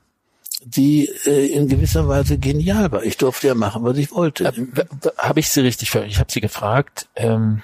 die 0.64 1.08
äh, 1.24 1.46
in 1.46 1.68
gewisser 1.68 2.08
Weise 2.08 2.38
genial 2.38 2.90
war. 2.92 3.02
Ich 3.02 3.16
durfte 3.16 3.46
ja 3.48 3.54
machen, 3.54 3.84
was 3.84 3.96
ich 3.96 4.10
wollte. 4.12 4.44
Äh, 4.44 4.52
habe 5.18 5.40
ich 5.40 5.48
Sie 5.48 5.60
richtig 5.60 5.90
verstanden? 5.90 6.12
Ich 6.12 6.18
habe 6.18 6.32
Sie 6.32 6.40
gefragt, 6.40 7.08
ähm, 7.14 7.62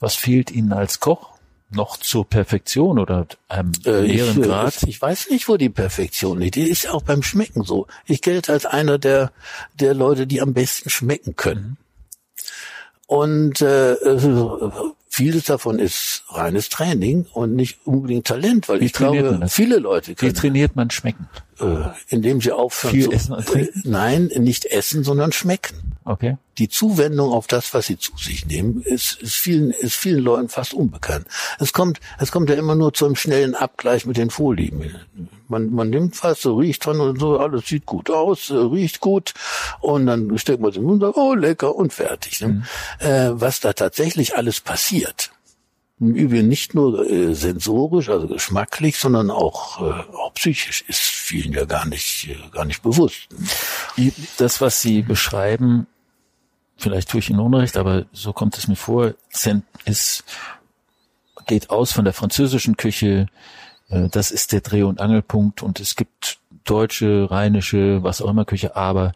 was 0.00 0.14
fehlt 0.14 0.50
Ihnen 0.50 0.72
als 0.72 1.00
Koch? 1.00 1.35
Noch 1.70 1.96
zur 1.96 2.28
Perfektion 2.28 2.98
oder 2.98 3.26
einem 3.48 3.72
äh, 3.84 4.02
näheren 4.02 4.40
ich, 4.40 4.46
Grad? 4.46 4.76
Ich, 4.82 4.88
ich, 4.88 5.02
weiß 5.02 5.30
nicht, 5.30 5.48
wo 5.48 5.56
die 5.56 5.68
Perfektion 5.68 6.40
liegt. 6.40 6.54
Die 6.54 6.68
ist 6.68 6.88
auch 6.88 7.02
beim 7.02 7.22
Schmecken 7.22 7.64
so. 7.64 7.86
Ich 8.06 8.22
gelte 8.22 8.52
als 8.52 8.66
einer 8.66 8.98
der, 8.98 9.32
der 9.74 9.94
Leute, 9.94 10.26
die 10.26 10.40
am 10.40 10.54
besten 10.54 10.90
schmecken 10.90 11.36
können. 11.36 11.76
Und 13.06 13.60
äh, 13.60 13.96
vieles 15.08 15.44
davon 15.44 15.78
ist 15.78 16.24
reines 16.28 16.68
Training 16.68 17.26
und 17.32 17.54
nicht 17.54 17.78
unbedingt 17.86 18.26
Talent, 18.26 18.68
weil 18.68 18.80
Wie 18.80 18.86
ich 18.86 18.92
glaube, 18.92 19.46
viele 19.48 19.78
Leute 19.78 20.14
können. 20.14 20.32
Wie 20.32 20.34
trainiert 20.34 20.76
man 20.76 20.90
schmecken? 20.90 21.28
Äh, 21.60 21.88
indem 22.08 22.40
sie 22.40 22.52
aufhören 22.52 22.94
Viel 22.94 23.04
zu, 23.04 23.12
essen 23.12 23.32
und 23.32 23.46
trinken? 23.46 23.80
Äh, 23.84 23.88
nein, 23.88 24.30
nicht 24.38 24.66
essen, 24.66 25.04
sondern 25.04 25.32
schmecken. 25.32 25.95
Okay. 26.06 26.38
Die 26.58 26.68
Zuwendung 26.68 27.32
auf 27.32 27.48
das, 27.48 27.74
was 27.74 27.86
sie 27.86 27.98
zu 27.98 28.12
sich 28.16 28.46
nehmen, 28.46 28.80
ist, 28.80 29.20
ist 29.20 29.34
vielen, 29.34 29.72
ist 29.72 29.96
vielen 29.96 30.22
Leuten 30.22 30.48
fast 30.48 30.72
unbekannt. 30.72 31.26
Es 31.58 31.72
kommt, 31.72 31.98
es 32.20 32.30
kommt 32.30 32.48
ja 32.48 32.54
immer 32.54 32.76
nur 32.76 32.94
zu 32.94 33.06
einem 33.06 33.16
schnellen 33.16 33.56
Abgleich 33.56 34.06
mit 34.06 34.16
den 34.16 34.30
Vorlieben. 34.30 34.94
Man, 35.48 35.72
man 35.72 35.90
nimmt 35.90 36.22
was, 36.22 36.42
so 36.42 36.56
riecht 36.56 36.86
dran 36.86 37.00
und 37.00 37.18
so, 37.18 37.38
alles 37.38 37.66
sieht 37.66 37.86
gut 37.86 38.08
aus, 38.08 38.50
äh, 38.50 38.54
riecht 38.54 39.00
gut, 39.00 39.34
und 39.80 40.06
dann 40.06 40.38
steckt 40.38 40.60
man 40.60 40.70
es 40.70 40.76
im 40.76 40.84
Mund, 40.84 41.02
oh, 41.02 41.34
lecker 41.34 41.74
und 41.74 41.92
fertig. 41.92 42.40
Ne? 42.40 42.48
Mhm. 42.48 42.64
Äh, 43.00 43.30
was 43.32 43.58
da 43.58 43.72
tatsächlich 43.72 44.36
alles 44.36 44.60
passiert, 44.60 45.32
im 45.98 46.14
Übrigen 46.14 46.48
nicht 46.48 46.74
nur 46.74 47.10
äh, 47.10 47.34
sensorisch, 47.34 48.10
also 48.10 48.28
geschmacklich, 48.28 48.98
sondern 48.98 49.30
auch, 49.30 49.80
äh, 49.80 50.04
auch 50.14 50.34
psychisch 50.34 50.84
ist 50.88 51.00
vielen 51.00 51.52
ja 51.52 51.64
gar 51.64 51.86
nicht, 51.86 52.28
äh, 52.28 52.50
gar 52.52 52.64
nicht 52.64 52.82
bewusst. 52.82 53.28
Das, 54.36 54.60
was 54.60 54.82
Sie 54.82 55.02
beschreiben, 55.02 55.86
vielleicht 56.76 57.10
tue 57.10 57.20
ich 57.20 57.30
Ihnen 57.30 57.40
Unrecht, 57.40 57.76
aber 57.76 58.04
so 58.12 58.32
kommt 58.32 58.56
es 58.58 58.68
mir 58.68 58.76
vor, 58.76 59.14
ist, 59.84 60.24
geht 61.46 61.70
aus 61.70 61.92
von 61.92 62.04
der 62.04 62.14
französischen 62.14 62.76
Küche, 62.76 63.26
äh, 63.88 64.08
das 64.08 64.30
ist 64.30 64.52
der 64.52 64.60
Dreh- 64.60 64.82
und 64.82 65.00
Angelpunkt 65.00 65.62
und 65.62 65.80
es 65.80 65.96
gibt 65.96 66.38
deutsche, 66.64 67.30
rheinische, 67.30 68.02
was 68.02 68.20
auch 68.20 68.28
immer 68.30 68.44
Küche, 68.44 68.76
aber 68.76 69.12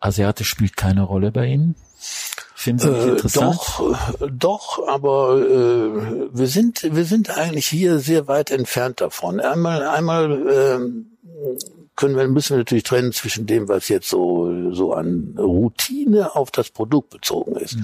asiatisch 0.00 0.48
spielt 0.48 0.76
keine 0.76 1.02
Rolle 1.02 1.30
bei 1.32 1.46
Ihnen? 1.46 1.74
Finden 2.54 2.80
Sie 2.80 2.88
nicht 2.88 3.06
Äh, 3.06 3.10
interessant? 3.10 3.54
doch, 3.56 4.20
äh, 4.20 4.28
doch, 4.30 4.88
aber 4.88 5.38
äh, 5.38 6.28
wir 6.32 6.46
sind 6.46 6.82
wir 6.94 7.04
sind 7.04 7.30
eigentlich 7.36 7.66
hier 7.66 7.98
sehr 7.98 8.26
weit 8.28 8.50
entfernt 8.50 9.00
davon. 9.00 9.40
Einmal 9.40 9.86
einmal 9.86 10.46
ähm, 10.50 11.06
können 11.96 12.16
wir 12.16 12.26
müssen 12.28 12.54
wir 12.54 12.58
natürlich 12.58 12.84
trennen 12.84 13.12
zwischen 13.12 13.46
dem, 13.46 13.68
was 13.68 13.88
jetzt 13.88 14.08
so 14.08 14.72
so 14.72 14.92
an 14.92 15.34
Routine 15.38 16.34
auf 16.34 16.50
das 16.50 16.70
Produkt 16.70 17.10
bezogen 17.10 17.56
ist. 17.56 17.76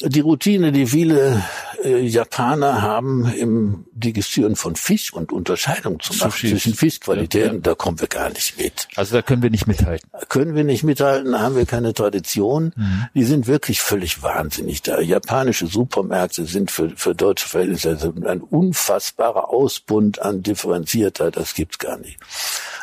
Die 0.00 0.20
Routine, 0.20 0.72
die 0.72 0.86
viele 0.86 1.44
äh, 1.84 2.00
Japaner 2.00 2.82
haben 2.82 3.32
im 3.32 3.86
Degustieren 3.92 4.56
von 4.56 4.76
Fisch 4.76 5.12
und 5.12 5.32
Unterscheidung 5.32 6.00
zu 6.00 6.12
machen 6.14 6.30
Sushi. 6.30 6.50
zwischen 6.50 6.74
Fischqualitäten, 6.74 7.62
da 7.62 7.74
kommen 7.74 8.00
wir 8.00 8.08
gar 8.08 8.30
nicht 8.30 8.58
mit 8.58 8.88
Also 8.96 9.16
da 9.16 9.22
können 9.22 9.42
wir 9.42 9.50
nicht 9.50 9.66
mithalten. 9.66 10.08
können 10.28 10.54
wir 10.54 10.64
nicht 10.64 10.84
mithalten, 10.84 11.38
haben 11.38 11.56
wir 11.56 11.66
keine 11.66 11.94
Tradition. 11.94 12.72
Die 13.14 13.24
sind 13.24 13.46
wirklich 13.46 13.80
völlig 13.80 14.22
wahnsinnig 14.22 14.82
da. 14.82 15.00
Japanische 15.00 15.66
Supermärkte 15.66 16.44
sind 16.44 16.70
für, 16.70 16.90
für 16.90 17.14
deutsche 17.14 17.48
Verhältnisse 17.48 17.90
also 17.90 18.14
ein 18.26 18.40
unfassbarer 18.40 19.50
Ausbund 19.50 20.20
an 20.20 20.42
Differenziertheit, 20.42 21.36
das 21.36 21.54
gibt's 21.54 21.78
gar 21.78 21.98
nicht. 21.98 22.18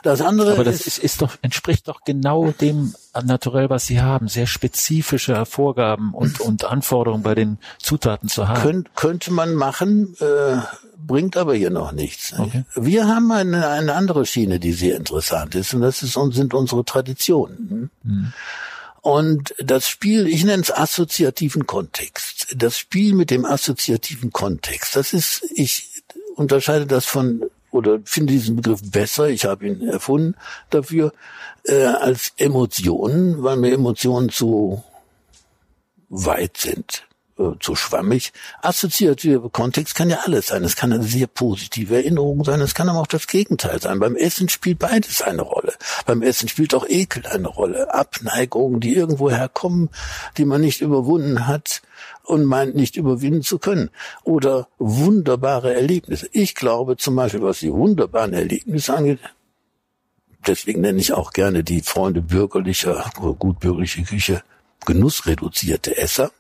Das 0.04 0.22
andere 0.22 0.54
Aber 0.54 0.64
das 0.64 0.82
ist, 0.82 0.88
ist, 0.88 0.98
ist 1.00 1.22
doch, 1.22 1.36
entspricht 1.42 1.88
doch 1.88 2.02
genau 2.06 2.52
dem 2.52 2.94
Naturell, 3.24 3.70
was 3.70 3.86
Sie 3.86 4.02
haben. 4.02 4.28
Sehr 4.28 4.48
spezifische 4.48 5.46
Vorgaben 5.46 6.14
und, 6.14 6.40
und 6.42 6.66
Anforderungen 6.66 7.24
bei 7.24 7.36
den 7.36 7.58
Zutaten 7.80 8.30
zu 8.30 8.48
haben. 8.48 8.62
könnt, 8.62 8.96
könnte 8.96 9.32
man 9.32 9.56
machen, 9.56 10.16
äh, 10.20 10.58
bringt 10.98 11.38
aber 11.38 11.56
hier 11.56 11.70
noch 11.70 11.92
nichts. 11.92 12.34
Okay. 12.38 12.64
Wir 12.76 13.08
haben 13.08 13.32
eine, 13.32 13.68
eine 13.68 13.94
andere 13.94 14.26
Schiene, 14.26 14.60
die 14.60 14.74
sehr 14.74 14.98
interessant 14.98 15.56
ist, 15.56 15.74
und 15.74 15.82
das 15.82 16.04
ist, 16.04 16.14
sind 16.14 16.54
unsere 16.54 16.84
Traditionen. 16.84 17.92
Und 19.02 19.54
das 19.60 19.88
Spiel, 19.88 20.28
ich 20.28 20.44
nenne 20.44 20.64
es 20.64 20.72
assoziativen 20.72 21.68
Kontext. 21.68 22.48
Das 22.56 22.80
Spiel 22.80 23.14
mit 23.14 23.30
dem 23.30 23.46
assoziativen 23.46 24.32
Kontext, 24.32 24.96
das 24.96 25.14
ist, 25.14 25.46
ich 25.54 26.04
unterscheide 26.36 26.88
das 26.88 27.06
von 27.06 27.44
oder 27.76 28.00
finde 28.06 28.34
diesen 28.34 28.56
Begriff 28.56 28.82
besser, 28.92 29.30
ich 29.30 29.46
habe 29.46 29.68
ihn 29.68 29.88
erfunden 29.88 30.36
dafür, 30.70 31.12
äh, 31.64 31.84
als 31.84 32.34
Emotionen, 32.38 33.44
weil 33.44 33.58
mir 33.58 33.74
Emotionen 33.74 34.30
zu 34.30 34.84
weit 36.10 36.58
sind, 36.58 37.06
äh, 37.38 37.52
zu 37.60 37.76
schwammig. 37.76 38.32
Assoziativer 38.62 39.50
Kontext 39.50 39.94
kann 39.96 40.10
ja 40.10 40.20
alles 40.26 40.48
sein. 40.48 40.64
Es 40.64 40.78
kann 40.78 40.94
eine 40.94 41.04
sehr 41.04 41.28
positive 41.28 41.96
Erinnerung 41.96 42.46
sein, 42.46 42.62
es 42.62 42.74
kann 42.74 42.88
aber 42.88 43.00
auch 43.00 43.08
das 43.08 43.28
Gegenteil 43.28 43.82
sein. 43.82 44.00
Beim 44.00 44.16
Essen 44.16 44.48
spielt 44.48 44.80
beides 44.80 45.22
eine 45.22 45.42
Rolle. 45.42 45.74
Beim 46.06 46.22
Essen 46.22 46.48
spielt 46.48 46.74
auch 46.74 46.88
Ekel 46.88 47.26
eine 47.26 47.50
Rolle. 47.50 47.94
Abneigungen, 47.94 48.80
die 48.80 48.96
irgendwo 48.96 49.30
herkommen, 49.30 49.90
die 50.38 50.46
man 50.46 50.62
nicht 50.62 50.80
überwunden 50.80 51.46
hat 51.46 51.82
und 52.24 52.46
meint 52.46 52.76
nicht 52.76 52.96
überwinden 52.96 53.44
zu 53.44 53.60
können. 53.60 53.90
Oder 54.24 54.70
wunderbare 54.78 55.74
Erlebnisse. 55.74 56.30
Ich 56.32 56.56
glaube 56.56 56.96
zum 56.96 57.16
Beispiel, 57.16 57.42
was 57.42 57.60
die 57.60 57.74
wunderbaren 57.74 58.34
Erlebnisse 58.34 58.96
angeht, 58.96 59.20
deswegen 60.48 60.82
nenne 60.82 61.00
ich 61.00 61.12
auch 61.12 61.34
gerne 61.34 61.64
die 61.64 61.82
Freunde 61.82 62.22
bürgerlicher, 62.22 63.12
oder 63.20 63.34
gut 63.34 63.60
bürgerliche 63.60 64.04
Küche, 64.04 64.42
genussreduzierte 64.86 65.98
Esser, 65.98 66.32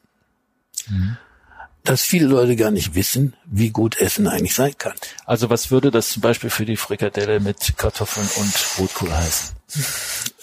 dass 1.84 2.02
viele 2.02 2.26
Leute 2.26 2.56
gar 2.56 2.72
nicht 2.72 2.96
wissen, 2.96 3.36
wie 3.46 3.70
gut 3.70 4.00
Essen 4.00 4.28
eigentlich 4.28 4.56
sein 4.56 4.78
kann. 4.78 4.96
Also 5.26 5.50
was 5.50 5.72
würde 5.72 5.92
das 5.92 6.10
zum 6.10 6.22
Beispiel 6.22 6.50
für 6.50 6.66
die 6.66 6.78
Frikadelle 6.78 7.40
mit 7.40 7.78
Kartoffeln 7.78 8.28
und 8.38 8.80
Rotkohl 8.80 9.12
heißen? 9.14 9.56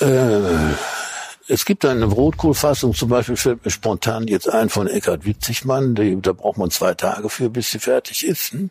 Äh, 0.00 0.74
es 1.52 1.66
gibt 1.66 1.84
eine 1.84 2.06
Rotkohlfassung, 2.06 2.94
zum 2.94 3.10
Beispiel 3.10 3.36
fällt 3.36 3.62
mir 3.62 3.70
spontan 3.70 4.26
jetzt 4.26 4.48
ein 4.48 4.70
von 4.70 4.86
Eckhard 4.86 5.26
Witzigmann, 5.26 5.94
die, 5.94 6.18
da 6.18 6.32
braucht 6.32 6.56
man 6.56 6.70
zwei 6.70 6.94
Tage 6.94 7.28
für, 7.28 7.50
bis 7.50 7.70
sie 7.70 7.78
fertig 7.78 8.26
ist. 8.26 8.52
hm? 8.52 8.70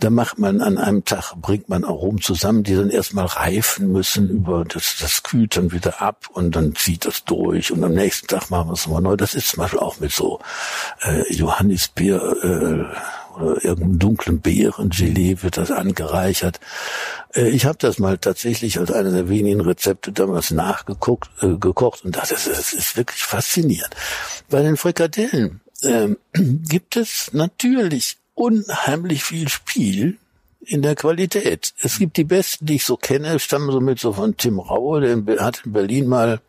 Da 0.00 0.08
macht 0.08 0.38
man 0.38 0.62
an 0.62 0.78
einem 0.78 1.04
Tag, 1.04 1.34
bringt 1.36 1.68
man 1.68 1.84
Aromen 1.84 2.22
zusammen, 2.22 2.62
die 2.62 2.74
dann 2.74 2.88
erstmal 2.88 3.26
reifen 3.26 3.92
müssen, 3.92 4.30
über 4.30 4.64
das, 4.64 4.96
das 4.98 5.24
kühlt 5.24 5.58
dann 5.58 5.72
wieder 5.72 6.00
ab 6.00 6.30
und 6.32 6.56
dann 6.56 6.74
zieht 6.74 7.04
das 7.04 7.22
durch 7.24 7.70
und 7.70 7.84
am 7.84 7.92
nächsten 7.92 8.28
Tag 8.28 8.48
machen 8.48 8.70
wir 8.70 8.72
es 8.72 8.86
nochmal 8.86 9.02
neu. 9.02 9.16
Das 9.16 9.34
ist 9.34 9.48
zum 9.48 9.58
Beispiel 9.58 9.80
auch 9.80 10.00
mit 10.00 10.12
so 10.12 10.40
äh, 11.02 11.30
Johannisbeer 11.30 12.34
äh, 12.42 12.96
oder 13.36 13.64
irgendeinem 13.64 13.98
dunklen 13.98 14.40
Beerengelee 14.40 15.38
wird 15.42 15.56
das 15.56 15.70
angereichert. 15.70 16.60
Äh, 17.34 17.48
Ich 17.50 17.66
habe 17.66 17.78
das 17.78 17.98
mal 17.98 18.18
tatsächlich 18.18 18.78
als 18.78 18.90
einer 18.90 19.10
der 19.10 19.28
wenigen 19.28 19.60
Rezepte 19.60 20.12
damals 20.12 20.50
nachgeguckt, 20.50 21.30
äh, 21.42 21.56
gekocht 21.56 22.04
und 22.04 22.16
das 22.16 22.30
ist, 22.30 22.48
das 22.48 22.72
ist 22.72 22.96
wirklich 22.96 23.22
faszinierend. 23.22 23.94
Bei 24.48 24.62
den 24.62 24.76
Frikadellen 24.76 25.60
ähm, 25.82 26.16
gibt 26.32 26.96
es 26.96 27.32
natürlich 27.32 28.18
unheimlich 28.34 29.24
viel 29.24 29.48
Spiel 29.48 30.18
in 30.60 30.82
der 30.82 30.96
Qualität. 30.96 31.74
Es 31.80 31.98
gibt 31.98 32.16
die 32.16 32.24
besten, 32.24 32.66
die 32.66 32.76
ich 32.76 32.84
so 32.84 32.96
kenne, 32.96 33.38
stammen 33.38 33.70
so 33.70 33.80
mit 33.80 34.00
so 34.00 34.12
von 34.12 34.36
Tim 34.36 34.58
Raue, 34.58 35.00
der 35.00 35.44
hat 35.44 35.62
in 35.64 35.72
Berlin 35.72 36.08
mal 36.08 36.40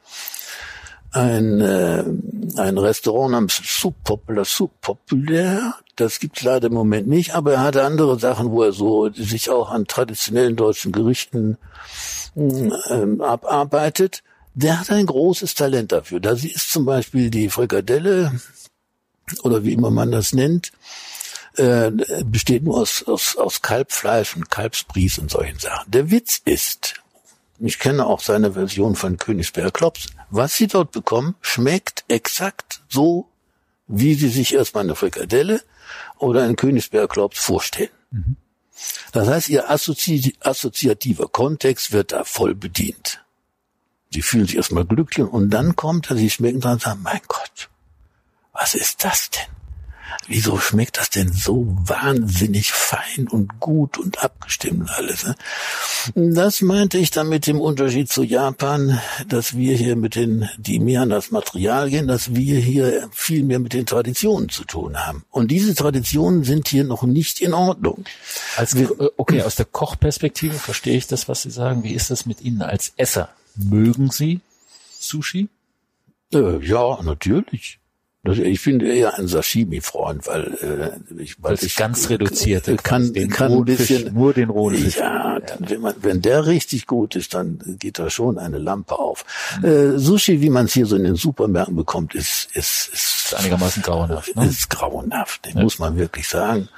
ein, 1.12 1.62
äh, 1.62 2.04
ein 2.58 2.78
Restaurant 2.78 3.32
namens 3.32 3.62
Soup 3.64 3.96
Populaire. 4.04 5.76
Das 5.98 6.20
gibt's 6.20 6.44
leider 6.44 6.68
im 6.68 6.74
Moment 6.74 7.08
nicht, 7.08 7.34
aber 7.34 7.54
er 7.54 7.62
hatte 7.62 7.84
andere 7.84 8.20
Sachen, 8.20 8.52
wo 8.52 8.64
er 8.64 8.72
so 8.72 9.12
sich 9.12 9.50
auch 9.50 9.72
an 9.72 9.86
traditionellen 9.88 10.56
deutschen 10.56 10.92
Gerichten 10.92 11.58
mh, 12.36 12.78
ähm, 12.90 13.22
abarbeitet. 13.22 14.24
Der 14.54 14.80
hat 14.80 14.92
ein 14.92 15.08
großes 15.08 15.56
Talent 15.56 15.92
dafür. 15.92 16.20
Da 16.20 16.32
ist 16.32 16.72
zum 16.72 16.86
Beispiel 16.86 17.30
die 17.32 17.50
Frikadelle 17.50 18.40
oder 19.42 19.64
wie 19.64 19.74
immer 19.74 19.90
man 19.90 20.12
das 20.12 20.34
nennt, 20.34 20.72
äh, 21.56 21.92
besteht 22.24 22.64
nur 22.64 22.78
aus, 22.78 23.04
aus, 23.08 23.36
aus 23.36 23.62
Kalbfleisch 23.64 24.36
und 24.36 24.50
Kalbsbries 24.52 25.18
und 25.18 25.32
solchen 25.32 25.58
Sachen. 25.58 25.92
Der 25.92 26.12
Witz 26.12 26.42
ist, 26.46 27.02
ich 27.60 27.80
kenne 27.80 28.06
auch 28.06 28.22
seine 28.22 28.54
Version 28.54 28.96
von 28.96 29.18
Königsberger 29.18 29.72
Klops. 29.72 30.08
Was 30.30 30.56
Sie 30.56 30.68
dort 30.68 30.92
bekommen, 30.92 31.36
schmeckt 31.42 32.06
exakt 32.08 32.82
so, 32.88 33.30
wie 33.88 34.16
Sie 34.16 34.30
sich 34.30 34.54
erstmal 34.54 34.84
eine 34.84 34.96
Frikadelle 34.96 35.62
oder 36.18 36.44
einen 36.44 36.56
Königsberger 36.56 37.08
Klops 37.08 37.40
vorstellen. 37.40 37.90
Das 39.12 39.28
heißt, 39.28 39.50
Ihr 39.50 39.70
assozi 39.70 40.36
assoziativer 40.42 41.28
Kontext 41.28 41.92
wird 41.92 42.12
da 42.12 42.24
voll 42.24 42.54
bedient. 42.54 43.24
Sie 44.12 44.22
fühlen 44.22 44.46
sich 44.46 44.58
erstmal 44.58 44.86
glücklich 44.86 45.28
und 45.28 45.50
dann 45.50 45.76
kommt 45.76 46.10
er, 46.10 46.18
Sie 46.18 46.30
schmecken 46.30 46.62
dran 46.62 46.74
und 46.74 46.82
sagen, 46.82 47.02
mein 47.02 47.22
Gott, 47.28 47.70
was 48.54 48.76
ist 48.76 49.04
das 49.04 49.30
denn? 49.30 49.57
Wieso 50.28 50.58
schmeckt 50.58 50.98
das 50.98 51.10
denn 51.10 51.32
so 51.32 51.66
wahnsinnig 51.68 52.74
fein 52.74 53.28
und 53.30 53.60
gut 53.60 53.98
und 53.98 54.24
abgestimmt 54.24 54.82
und 54.82 54.90
alles? 54.90 55.26
Ne? 55.26 55.36
Das 56.16 56.62
meinte 56.62 56.98
ich 56.98 57.12
dann 57.12 57.30
mit 57.30 57.48
dem 57.48 57.62
Unterschied 57.62 58.12
zu 58.12 58.24
Japan, 58.24 59.00
dass 59.28 59.56
wir 59.56 59.76
hier 59.76 59.96
mit 59.96 60.16
den, 60.16 60.50
die 60.58 60.80
mehr 60.80 61.02
an 61.02 61.10
das 61.10 61.32
Material 61.32 61.90
gehen, 61.90 62.08
dass 62.08 62.36
wir 62.36 62.60
hier 62.60 63.10
viel 63.12 63.44
mehr 63.44 63.60
mit 63.60 63.74
den 63.74 63.86
Traditionen 63.86 64.50
zu 64.50 64.66
tun 64.66 64.98
haben. 64.98 65.24
Und 65.32 65.50
diese 65.50 65.76
Traditionen 65.76 66.44
sind 66.44 66.68
hier 66.68 66.84
noch 66.84 67.04
nicht 67.04 67.42
in 67.42 67.54
Ordnung. 67.54 68.06
Als, 68.58 68.74
äh, 68.74 68.88
okay, 69.18 69.44
aus 69.44 69.56
der 69.56 69.66
Kochperspektive 69.66 70.56
verstehe 70.56 70.98
ich 70.98 71.08
das, 71.08 71.28
was 71.30 71.44
Sie 71.44 71.52
sagen. 71.52 71.84
Wie 71.84 71.94
ist 71.94 72.12
das 72.12 72.26
mit 72.26 72.42
Ihnen 72.42 72.62
als 72.62 72.94
Esser? 72.98 73.30
Mögen 73.56 74.12
Sie 74.12 74.42
Sushi? 75.00 75.48
Äh, 76.34 76.66
ja, 76.66 77.02
natürlich. 77.02 77.80
Das- 78.28 78.38
Ich 78.38 78.64
bin 78.64 78.80
eher 78.82 79.18
ein 79.18 79.28
Sashimi-Freund, 79.28 80.28
weil 80.28 80.44
äh, 81.18 81.22
ich, 81.22 81.42
weil 81.42 81.54
es 81.56 81.64
ich 81.64 81.76
ganz 81.76 82.10
reduziert 82.10 82.68
äh, 82.68 82.76
kann, 82.78 83.14
den 83.14 83.30
kann 83.30 83.52
ein 83.54 83.66
bisschen 83.66 84.14
nur 84.14 84.34
den 84.34 84.50
rohen 84.50 84.76
Fisch. 84.76 84.98
Ja, 84.98 85.40
dann, 85.40 85.70
wenn, 85.70 85.82
man, 85.82 85.94
wenn 86.02 86.22
der 86.22 86.46
richtig 86.46 86.86
gut 86.88 87.16
ist, 87.16 87.34
dann 87.34 87.60
geht 87.80 88.00
da 88.00 88.10
schon 88.10 88.38
eine 88.38 88.58
Lampe 88.60 88.98
auf. 89.00 89.26
Äh, 89.64 89.98
Sushi, 89.98 90.42
wie 90.42 90.50
man 90.50 90.66
es 90.66 90.74
hier 90.74 90.86
so 90.86 90.96
in 90.96 91.04
den 91.04 91.16
Supermärkten 91.16 91.76
bekommt, 91.76 92.16
ist 92.16 92.50
ist 92.54 92.90
ist, 92.94 93.26
ist 93.26 93.36
einigermaßen 93.36 93.82
grauenhaft. 93.84 94.36
Ne? 94.36 94.46
ist 94.46 94.70
grauenhaft. 94.70 95.54
Muss 95.56 95.80
man 95.80 95.98
wirklich 95.98 96.28
sagen. 96.28 96.70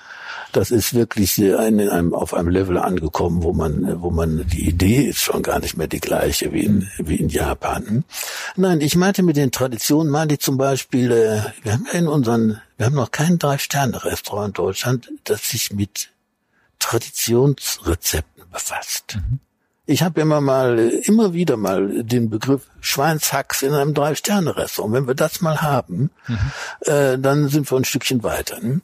Das 0.51 0.71
ist 0.71 0.93
wirklich 0.93 1.37
ein, 1.37 1.79
in 1.79 1.89
einem, 1.89 2.13
auf 2.13 2.33
einem 2.33 2.49
Level 2.49 2.77
angekommen, 2.77 3.43
wo 3.43 3.53
man, 3.53 4.01
wo 4.01 4.09
man, 4.09 4.47
die 4.47 4.67
Idee 4.67 5.03
ist 5.03 5.19
schon 5.19 5.43
gar 5.43 5.59
nicht 5.59 5.77
mehr 5.77 5.87
die 5.87 5.99
gleiche 5.99 6.51
wie 6.53 6.63
in, 6.65 6.89
wie 6.97 7.17
in 7.17 7.29
Japan. 7.29 8.03
Nein, 8.55 8.81
ich 8.81 8.95
meinte 8.95 9.21
mit 9.21 9.37
den 9.37 9.51
Traditionen, 9.51 10.11
meinte 10.11 10.35
ich 10.35 10.41
zum 10.41 10.57
Beispiel, 10.57 11.11
äh, 11.11 11.41
wir 11.63 11.73
haben 11.73 11.85
ja 11.91 11.99
in 11.99 12.07
unseren, 12.07 12.61
wir 12.77 12.87
haben 12.87 12.95
noch 12.95 13.11
kein 13.11 13.37
Drei-Sterne-Restaurant 13.37 14.47
in 14.49 14.53
Deutschland, 14.53 15.11
das 15.25 15.49
sich 15.49 15.71
mit 15.71 16.09
Traditionsrezepten 16.79 18.45
befasst. 18.51 19.17
Ich 19.89 20.03
habe 20.03 20.21
immer 20.21 20.39
mal, 20.39 20.77
immer 20.77 21.33
wieder 21.33 21.57
mal 21.57 22.03
den 22.03 22.29
Begriff 22.29 22.67
Schweinshacks 22.79 23.63
in 23.63 23.73
einem 23.73 23.95
Drei-Sterne-Restaurant. 23.95 24.93
Wenn 24.93 25.07
wir 25.07 25.15
das 25.15 25.41
mal 25.41 25.63
haben, 25.63 26.11
äh, 26.81 27.17
dann 27.17 27.49
sind 27.49 27.71
wir 27.71 27.75
ein 27.75 27.85
Stückchen 27.85 28.21
weiter. 28.21 28.59
Ne? 28.59 28.81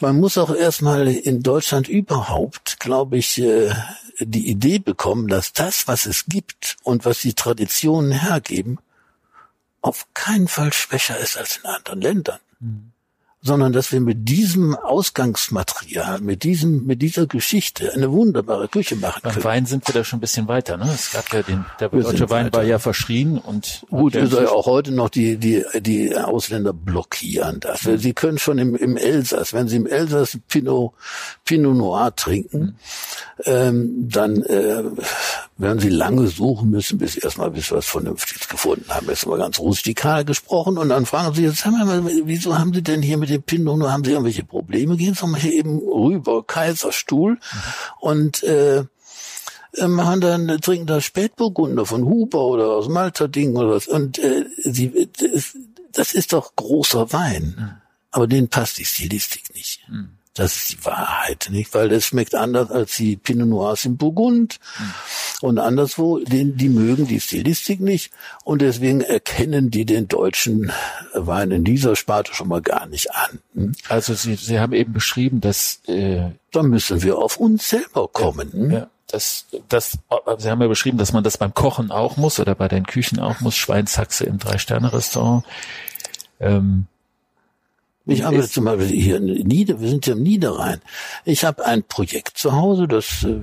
Man 0.00 0.18
muss 0.18 0.36
auch 0.38 0.52
erstmal 0.52 1.06
in 1.06 1.44
Deutschland 1.44 1.88
überhaupt, 1.88 2.80
glaube 2.80 3.16
ich, 3.16 3.38
äh, 3.38 3.72
die 4.18 4.48
Idee 4.48 4.80
bekommen, 4.80 5.28
dass 5.28 5.52
das, 5.52 5.86
was 5.86 6.04
es 6.04 6.24
gibt 6.26 6.78
und 6.82 7.04
was 7.04 7.20
die 7.20 7.34
Traditionen 7.34 8.10
hergeben, 8.10 8.80
auf 9.82 10.08
keinen 10.14 10.48
Fall 10.48 10.72
schwächer 10.72 11.16
ist 11.16 11.38
als 11.38 11.58
in 11.58 11.66
anderen 11.66 12.00
Ländern. 12.00 12.40
Mhm 12.58 12.89
sondern 13.42 13.72
dass 13.72 13.90
wir 13.90 14.00
mit 14.00 14.28
diesem 14.28 14.74
Ausgangsmaterial, 14.74 16.20
mit 16.20 16.44
diesem, 16.44 16.84
mit 16.84 17.00
dieser 17.00 17.26
Geschichte 17.26 17.92
eine 17.94 18.12
wunderbare 18.12 18.68
Küche 18.68 18.96
machen 18.96 19.22
können. 19.22 19.34
Beim 19.36 19.44
Wein 19.44 19.66
sind 19.66 19.86
wir 19.88 19.94
da 19.94 20.04
schon 20.04 20.18
ein 20.18 20.20
bisschen 20.20 20.46
weiter, 20.46 20.76
ne? 20.76 20.90
Es 20.92 21.12
gab 21.12 21.32
ja 21.32 21.42
den, 21.42 21.64
der 21.78 21.90
wir 21.90 22.02
deutsche 22.02 22.28
Wein 22.28 22.46
weiter. 22.46 22.58
war 22.58 22.64
ja 22.64 22.78
verschrien 22.78 23.38
und 23.38 23.86
gut, 23.88 24.14
ist 24.14 24.32
ja 24.32 24.50
auch 24.50 24.66
heute 24.66 24.92
noch 24.92 25.08
die 25.08 25.38
die 25.38 25.64
die 25.80 26.14
Ausländer 26.16 26.74
blockieren 26.74 27.60
das. 27.60 27.84
Mhm. 27.84 27.98
Sie 27.98 28.12
können 28.12 28.38
schon 28.38 28.58
im, 28.58 28.76
im 28.76 28.96
Elsass, 28.96 29.54
wenn 29.54 29.68
sie 29.68 29.76
im 29.76 29.86
Elsass 29.86 30.38
Pinot 30.48 30.92
Pinot 31.50 31.76
Noir 31.76 32.14
trinken, 32.14 32.60
mhm. 32.60 32.74
ähm, 33.44 34.08
dann 34.08 34.40
äh, 34.44 34.84
werden 35.56 35.80
sie 35.80 35.88
lange 35.88 36.28
suchen 36.28 36.70
müssen, 36.70 36.98
bis 36.98 37.16
erstmal 37.16 37.50
bis 37.50 37.72
was 37.72 37.86
Vernünftiges 37.86 38.48
gefunden 38.48 38.88
haben. 38.88 39.08
Jetzt 39.08 39.26
mal 39.26 39.36
ganz 39.36 39.58
rustikal 39.58 40.24
gesprochen 40.24 40.78
und 40.78 40.90
dann 40.90 41.06
fragen 41.06 41.34
sie, 41.34 41.42
jetzt 41.42 41.66
mal, 41.66 42.04
wieso 42.24 42.56
haben 42.56 42.72
sie 42.72 42.82
denn 42.82 43.02
hier 43.02 43.18
mit 43.18 43.30
dem 43.30 43.42
Pinot 43.42 43.78
Noir, 43.78 43.92
haben 43.92 44.04
sie 44.04 44.12
irgendwelche 44.12 44.44
Probleme? 44.44 44.96
Gehen 44.96 45.14
Sie 45.14 45.26
mal 45.26 45.40
hier 45.40 45.54
eben 45.54 45.80
rüber, 45.80 46.44
Kaiserstuhl 46.46 47.32
mhm. 47.32 47.38
und 47.98 48.44
äh, 48.44 48.84
äh, 49.74 49.88
machen 49.88 50.20
dann, 50.20 50.60
trinken 50.60 50.86
da 50.86 51.00
Spätburgunder 51.00 51.84
von 51.84 52.04
Huber 52.04 52.44
oder 52.44 52.76
aus 52.76 52.88
Malta 52.88 53.26
Ding 53.26 53.56
oder 53.56 53.70
was. 53.70 53.88
Und 53.88 54.20
äh, 54.20 54.44
sie, 54.58 55.10
das, 55.18 55.56
das 55.90 56.14
ist 56.14 56.32
doch 56.32 56.54
großer 56.54 57.12
Wein. 57.12 57.56
Mhm. 57.58 57.70
Aber 58.12 58.28
denen 58.28 58.48
passt 58.48 58.78
die 58.78 58.84
Stilistik 58.84 59.52
nicht. 59.52 59.80
Mhm. 59.88 60.19
Das 60.34 60.56
ist 60.56 60.72
die 60.72 60.84
Wahrheit, 60.84 61.48
nicht? 61.50 61.74
Weil 61.74 61.90
es 61.90 62.06
schmeckt 62.06 62.36
anders 62.36 62.70
als 62.70 62.96
die 62.96 63.16
Pinot 63.16 63.48
Noirs 63.48 63.84
in 63.84 63.96
Burgund 63.96 64.60
mhm. 64.78 64.92
und 65.40 65.58
anderswo. 65.58 66.18
Die, 66.20 66.52
die 66.52 66.68
mögen 66.68 67.08
die 67.08 67.20
Stilistik 67.20 67.80
nicht 67.80 68.12
und 68.44 68.62
deswegen 68.62 69.00
erkennen 69.00 69.70
die 69.70 69.84
den 69.84 70.06
deutschen 70.06 70.70
Wein 71.14 71.50
in 71.50 71.64
dieser 71.64 71.96
Sparte 71.96 72.32
schon 72.32 72.46
mal 72.46 72.62
gar 72.62 72.86
nicht 72.86 73.12
an. 73.12 73.40
Hm? 73.54 73.72
Also 73.88 74.14
Sie, 74.14 74.36
Sie 74.36 74.60
haben 74.60 74.72
eben 74.72 74.92
beschrieben, 74.92 75.40
dass 75.40 75.80
äh, 75.88 76.30
da 76.52 76.62
müssen 76.62 77.02
wir 77.02 77.18
auf 77.18 77.36
uns 77.36 77.68
selber 77.68 78.06
kommen. 78.06 78.50
Ja, 78.52 78.60
hm? 78.60 78.70
ja. 78.70 78.90
Das, 79.08 79.46
das, 79.68 79.98
Sie 80.38 80.48
haben 80.48 80.62
ja 80.62 80.68
beschrieben, 80.68 80.96
dass 80.96 81.12
man 81.12 81.24
das 81.24 81.36
beim 81.36 81.52
Kochen 81.52 81.90
auch 81.90 82.16
muss 82.16 82.38
oder 82.38 82.54
bei 82.54 82.68
den 82.68 82.86
Küchen 82.86 83.18
auch 83.18 83.40
muss. 83.40 83.56
Schweinshaxe 83.56 84.24
im 84.24 84.38
Drei-Sterne-Restaurant. 84.38 85.44
Ähm, 86.38 86.86
ich 88.10 88.22
habe 88.22 88.48
zum 88.48 88.64
Beispiel 88.64 88.86
hier 88.86 89.16
in 89.16 89.24
Nieder, 89.26 89.80
wir 89.80 89.88
sind 89.88 90.06
ja 90.06 90.14
im 90.14 90.22
Niederrhein. 90.22 90.80
Ich 91.24 91.44
habe 91.44 91.64
ein 91.64 91.82
Projekt 91.82 92.38
zu 92.38 92.52
Hause, 92.52 92.88
das 92.88 93.24
äh, 93.24 93.40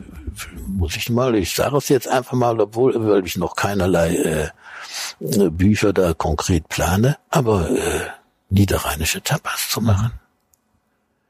muss 0.67 0.95
ich 0.95 1.09
mal, 1.09 1.35
ich 1.35 1.55
sage 1.55 1.77
es 1.77 1.89
jetzt 1.89 2.07
einfach 2.07 2.33
mal, 2.33 2.59
obwohl, 2.59 2.93
weil 3.07 3.25
ich 3.25 3.37
noch 3.37 3.55
keinerlei 3.55 4.15
äh, 4.15 5.49
Bücher 5.49 5.93
da 5.93 6.13
konkret 6.13 6.69
plane, 6.69 7.17
aber 7.29 7.69
äh, 7.71 8.01
niederrheinische 8.49 9.21
Tapas 9.21 9.69
zu 9.69 9.81
machen. 9.81 10.11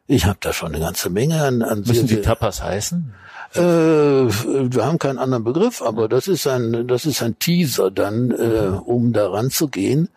Ich 0.07 0.25
habe 0.25 0.37
da 0.39 0.53
schon 0.53 0.73
eine 0.73 0.83
ganze 0.83 1.09
Menge 1.09 1.43
an. 1.43 1.61
an 1.61 1.83
Müssen 1.85 2.07
die 2.07 2.21
Tapas 2.21 2.63
heißen? 2.63 3.13
Äh, 3.53 3.59
wir 3.59 4.85
haben 4.85 4.99
keinen 4.99 5.17
anderen 5.17 5.43
Begriff, 5.43 5.81
aber 5.81 6.07
das 6.07 6.27
ist 6.27 6.47
ein, 6.47 6.87
das 6.87 7.05
ist 7.05 7.21
ein 7.21 7.39
Teaser 7.39 7.91
dann, 7.91 8.31
äh, 8.31 8.77
um 8.85 9.13
daran 9.13 9.51
zu 9.51 9.67
gehen 9.67 10.09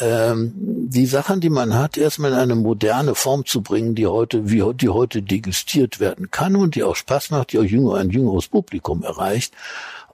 ähm, 0.00 0.52
die 0.56 1.06
Sachen, 1.06 1.40
die 1.40 1.50
man 1.50 1.74
hat, 1.74 1.96
erstmal 1.96 2.32
in 2.32 2.38
eine 2.38 2.54
moderne 2.54 3.14
Form 3.14 3.44
zu 3.44 3.62
bringen, 3.62 3.94
die 3.94 4.06
heute, 4.06 4.50
wie 4.50 4.62
die 4.74 4.88
heute 4.88 5.22
degustiert 5.22 6.00
werden 6.00 6.30
kann 6.30 6.56
und 6.56 6.74
die 6.74 6.82
auch 6.82 6.96
Spaß 6.96 7.30
macht, 7.30 7.52
die 7.52 7.58
auch 7.58 7.64
jünger, 7.64 7.96
ein 7.96 8.10
jüngeres 8.10 8.48
Publikum 8.48 9.02
erreicht. 9.02 9.54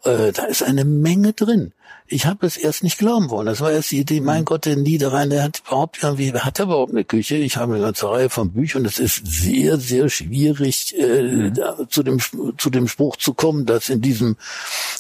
Äh, 0.05 0.33
da 0.33 0.45
ist 0.45 0.63
eine 0.63 0.85
Menge 0.85 1.33
drin 1.33 1.73
ich 2.09 2.27
habe 2.27 2.47
es 2.47 2.57
erst 2.57 2.83
nicht 2.83 2.99
glauben 2.99 3.31
wollen. 3.31 3.47
Das 3.47 3.61
war 3.61 3.71
erst 3.71 3.91
die 3.91 3.99
Idee, 3.99 4.21
mein 4.21 4.45
Gott, 4.45 4.65
der 4.65 4.77
Niederrhein, 4.77 5.31
der 5.31 5.43
hat 5.43 5.63
überhaupt 5.67 6.03
irgendwie, 6.03 6.33
hat 6.33 6.59
er 6.59 6.65
überhaupt 6.65 6.93
eine 6.93 7.05
Küche? 7.05 7.37
Ich 7.37 7.57
habe 7.57 7.75
eine 7.75 7.83
ganze 7.83 8.11
Reihe 8.11 8.31
von 8.31 8.53
Büchern. 8.53 8.85
Es 8.85 8.99
ist 8.99 9.27
sehr, 9.27 9.79
sehr 9.79 10.09
schwierig, 10.09 10.95
äh, 10.99 11.23
mhm. 11.23 11.55
zu 11.89 12.03
dem 12.03 12.19
zu 12.57 12.71
dem 12.71 12.89
Spruch 12.89 13.17
zu 13.17 13.35
kommen, 13.35 13.67
dass 13.67 13.89
in 13.89 14.01
diesem 14.01 14.37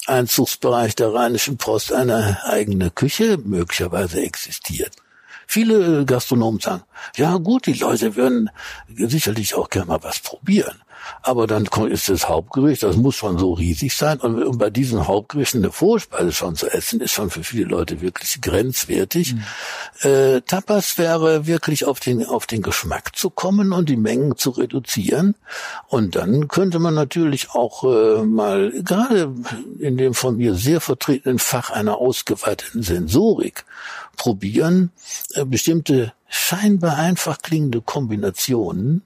Einzugsbereich 0.07 0.95
der 0.97 1.13
Rheinischen 1.15 1.57
Post 1.57 1.93
eine 1.93 2.39
eigene 2.45 2.91
Küche 2.91 3.39
möglicherweise 3.43 4.21
existiert. 4.21 4.93
Viele 5.47 6.05
Gastronomen 6.05 6.61
sagen, 6.61 6.83
ja 7.17 7.39
gut, 7.39 7.67
die 7.67 7.73
Leute 7.73 8.17
würden 8.17 8.51
sicherlich 8.89 9.55
auch 9.55 9.71
gerne 9.71 9.87
mal 9.87 10.03
was 10.03 10.19
probieren. 10.21 10.77
Aber 11.23 11.47
dann 11.47 11.67
ist 11.89 12.09
das 12.09 12.29
Hauptgericht, 12.29 12.83
das 12.83 12.97
muss 12.97 13.17
schon 13.17 13.39
so 13.39 13.53
riesig 13.53 13.97
sein. 13.97 14.19
Und 14.21 14.59
bei 14.59 14.71
diesen 14.71 15.07
Hauptgerichten 15.07 15.63
eine 15.63 15.73
Vorspeise 15.73 16.33
schon 16.33 16.57
zu 16.57 16.67
essen, 16.73 17.01
ist 17.01 17.13
schon 17.13 17.31
für 17.31 17.45
viele 17.45 17.65
Leute 17.65 18.01
wirklich 18.01 18.41
grenzwertig. 18.41 19.35
Mhm. 19.35 20.09
Äh, 20.09 20.41
Tapas 20.43 20.99
wäre 20.99 21.47
wirklich 21.47 21.85
auf 21.85 22.01
den, 22.01 22.25
auf 22.25 22.47
den 22.47 22.63
Geschmack 22.63 23.17
zu 23.17 23.31
kommen 23.31 23.73
und 23.73 23.89
die 23.89 23.97
Mengen 23.97 24.37
zu 24.37 24.51
reduzieren. 24.51 25.35
Und 25.89 26.17
dann 26.17 26.49
könnte 26.49 26.79
man 26.79 26.95
natürlich 26.95 27.51
auch 27.51 27.85
äh, 27.85 28.25
mal, 28.25 28.73
gerade 28.83 29.35
in 29.79 29.97
dem 29.97 30.15
von 30.15 30.37
mir 30.37 30.55
sehr 30.55 30.81
vertretenen 30.81 31.39
Fach 31.39 31.71
einer 31.71 31.99
ausgeweiteten 31.99 32.83
Sensorik, 32.83 33.65
probieren, 34.17 34.91
äh, 35.35 35.45
bestimmte 35.45 36.13
scheinbar 36.29 36.97
einfach 36.97 37.39
klingende 37.39 37.81
Kombinationen 37.81 39.03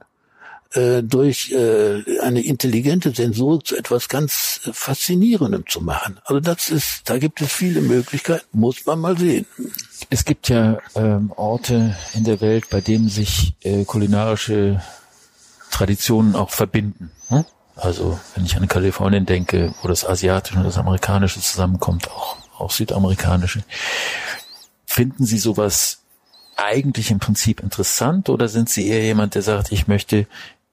äh, 0.74 1.02
durch 1.02 1.52
äh, 1.52 2.02
eine 2.20 2.40
intelligente 2.40 3.12
Sensorik 3.14 3.66
zu 3.66 3.76
etwas 3.76 4.08
ganz 4.08 4.61
Faszinierendem 4.72 5.64
zu 5.66 5.80
machen. 5.80 6.20
Also 6.24 6.40
das 6.40 6.70
ist, 6.70 7.02
da 7.08 7.18
gibt 7.18 7.40
es 7.40 7.52
viele 7.52 7.80
Möglichkeiten, 7.80 8.46
muss 8.52 8.87
man 8.87 9.00
mal 9.00 9.18
sehen. 9.18 9.46
Es 10.11 10.24
gibt 10.24 10.48
ja 10.48 10.78
ähm, 10.94 11.32
Orte 11.37 11.96
in 12.14 12.24
der 12.24 12.40
Welt, 12.40 12.70
bei 12.70 12.80
denen 12.80 13.08
sich 13.08 13.54
äh, 13.62 13.85
kulinarische 13.85 14.82
Traditionen 15.70 16.37
auch 16.37 16.50
verbinden. 16.50 17.11
Hm? 17.28 17.44
Also 17.76 18.18
wenn 18.35 18.44
ich 18.44 18.56
an 18.56 18.68
Kalifornien 18.68 19.26
denke, 19.26 19.74
wo 19.82 19.88
das 19.88 20.06
Asiatische 20.06 20.58
und 20.58 20.64
das 20.64 20.78
Amerikanische 20.78 21.40
zusammenkommt, 21.40 22.11
auch, 22.11 22.37
auch 22.58 22.70
Südamerikanische. 22.70 23.64
Finden 24.85 25.24
Sie 25.24 25.38
sowas 25.38 26.02
eigentlich 26.56 27.11
im 27.11 27.18
Prinzip 27.18 27.61
interessant 27.61 28.28
oder 28.28 28.48
sind 28.48 28.68
Sie 28.68 28.87
eher 28.87 29.02
jemand, 29.02 29.35
der 29.35 29.42
sagt, 29.42 29.72
ich 29.72 29.88
möchte 29.88 30.26